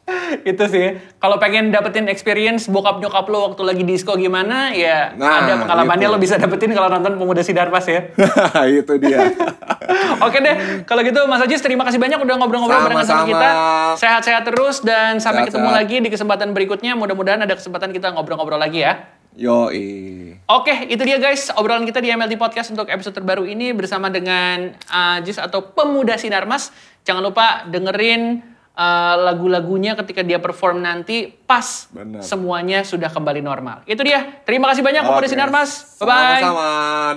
[0.50, 0.98] itu sih.
[1.20, 6.06] Kalau pengen dapetin experience bokap nyokap lo waktu lagi disco gimana, ya Nah, ada pengalamannya
[6.08, 6.14] gitu.
[6.14, 8.10] lo bisa dapetin kalau nonton pemuda sinar mas ya.
[8.80, 9.30] itu dia
[10.26, 13.48] Oke deh, kalau gitu Mas Ajis terima kasih banyak udah ngobrol-ngobrol barengan sama kita.
[13.96, 15.88] Sehat-sehat terus dan sampai ketemu Sehat-sehat.
[15.88, 16.92] lagi di kesempatan berikutnya.
[16.94, 19.08] Mudah-mudahan ada kesempatan kita ngobrol-ngobrol lagi ya.
[19.34, 20.36] Yoi.
[20.44, 24.74] Oke, itu dia guys obrolan kita di MLT Podcast untuk episode terbaru ini bersama dengan
[24.90, 26.68] Ajis atau Pemuda Sinar Mas.
[27.06, 28.42] Jangan lupa dengerin
[28.80, 32.24] uh, lagu-lagunya ketika dia perform nanti pas Benar.
[32.24, 33.84] semuanya sudah kembali normal.
[33.84, 34.40] Itu dia.
[34.48, 35.28] Terima kasih banyak Pemuda Oke.
[35.28, 36.00] Sinar Mas.
[36.00, 36.40] Bye-bye.
[36.40, 36.68] Sama-sama.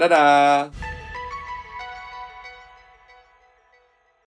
[0.04, 0.93] Dadah.